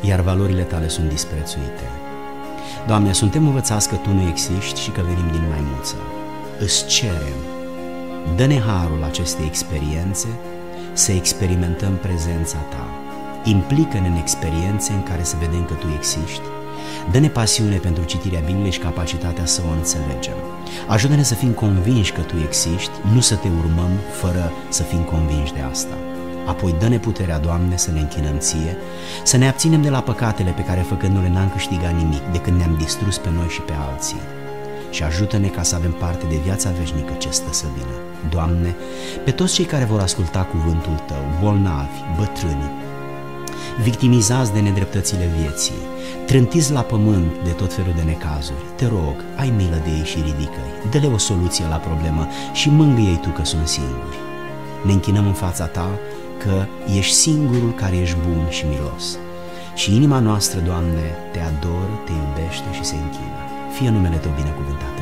iar 0.00 0.20
valorile 0.20 0.62
Tale 0.62 0.88
sunt 0.88 1.08
disprețuite. 1.08 2.01
Doamne, 2.86 3.12
suntem 3.12 3.46
învățați 3.46 3.88
că 3.88 3.94
Tu 3.94 4.12
nu 4.12 4.28
existi 4.28 4.80
și 4.80 4.90
că 4.90 5.00
venim 5.04 5.28
din 5.30 5.44
maimuță. 5.48 5.96
Îți 6.58 6.86
cerem, 6.86 7.38
dă-ne 8.36 8.60
harul 8.60 9.02
acestei 9.04 9.46
experiențe 9.46 10.28
să 10.92 11.12
experimentăm 11.12 11.92
prezența 11.92 12.58
Ta. 12.70 12.86
Implică-ne 13.44 14.06
în 14.06 14.16
experiențe 14.16 14.92
în 14.92 15.02
care 15.02 15.22
să 15.22 15.36
vedem 15.40 15.64
că 15.64 15.74
Tu 15.74 15.86
existi. 15.96 16.48
Dă-ne 17.10 17.28
pasiune 17.28 17.76
pentru 17.76 18.04
citirea 18.04 18.40
Bibliei 18.40 18.70
și 18.70 18.78
capacitatea 18.78 19.46
să 19.46 19.60
o 19.68 19.72
înțelegem. 19.72 20.36
Ajută-ne 20.88 21.22
să 21.22 21.34
fim 21.34 21.50
convinși 21.50 22.12
că 22.12 22.20
Tu 22.20 22.36
existi, 22.46 22.96
nu 23.14 23.20
să 23.20 23.34
Te 23.34 23.48
urmăm 23.58 23.90
fără 24.20 24.52
să 24.68 24.82
fim 24.82 25.02
convinși 25.02 25.52
de 25.52 25.60
asta. 25.70 25.94
Apoi 26.46 26.74
dă-ne 26.78 26.98
puterea, 26.98 27.38
Doamne, 27.38 27.76
să 27.76 27.90
ne 27.90 28.00
închinăm 28.00 28.38
Ție, 28.38 28.76
să 29.22 29.36
ne 29.36 29.48
abținem 29.48 29.82
de 29.82 29.88
la 29.88 30.00
păcatele 30.00 30.50
pe 30.50 30.64
care 30.64 30.80
făcându-le 30.80 31.28
n-am 31.28 31.48
câștigat 31.48 31.94
nimic, 31.96 32.22
de 32.32 32.38
când 32.38 32.56
ne-am 32.56 32.76
distrus 32.78 33.18
pe 33.18 33.28
noi 33.30 33.48
și 33.48 33.60
pe 33.60 33.72
alții. 33.90 34.20
Și 34.90 35.02
ajută-ne 35.02 35.48
ca 35.48 35.62
să 35.62 35.74
avem 35.74 35.92
parte 35.92 36.24
de 36.28 36.36
viața 36.44 36.70
veșnică 36.78 37.12
ce 37.18 37.30
stă 37.30 37.52
să 37.52 37.64
vină. 37.76 37.96
Doamne, 38.30 38.76
pe 39.24 39.30
toți 39.30 39.54
cei 39.54 39.64
care 39.64 39.84
vor 39.84 40.00
asculta 40.00 40.42
cuvântul 40.42 41.02
Tău, 41.06 41.24
bolnavi, 41.40 41.98
bătrâni, 42.16 42.70
victimizați 43.82 44.52
de 44.52 44.60
nedreptățile 44.60 45.30
vieții, 45.38 45.82
trântiți 46.26 46.72
la 46.72 46.80
pământ 46.80 47.32
de 47.44 47.50
tot 47.50 47.72
felul 47.74 47.92
de 47.96 48.02
necazuri, 48.02 48.64
te 48.76 48.86
rog, 48.86 49.14
ai 49.36 49.52
milă 49.56 49.80
de 49.84 49.90
ei 49.90 50.04
și 50.04 50.16
ridică-i, 50.16 50.88
dă-le 50.90 51.06
o 51.06 51.18
soluție 51.18 51.64
la 51.68 51.76
problemă 51.76 52.26
și 52.52 52.70
mângâie-i 52.70 53.16
Tu 53.16 53.28
că 53.28 53.44
sunt 53.44 53.66
singuri. 53.68 54.16
Ne 54.86 54.92
închinăm 54.92 55.26
în 55.26 55.32
fața 55.32 55.64
Ta 55.64 55.88
că 56.42 56.66
ești 56.98 57.14
singurul 57.14 57.72
care 57.82 57.96
ești 57.96 58.16
bun 58.26 58.46
și 58.56 58.64
milos. 58.72 59.04
Și 59.74 59.94
inima 59.98 60.18
noastră, 60.18 60.58
Doamne, 60.60 61.06
te 61.32 61.40
adoră, 61.50 61.94
te 62.04 62.12
iubește 62.22 62.68
și 62.76 62.84
se 62.90 62.96
închină. 63.04 63.40
Fie 63.76 63.90
numele 63.90 64.16
Tău 64.16 64.32
binecuvântat 64.40 64.94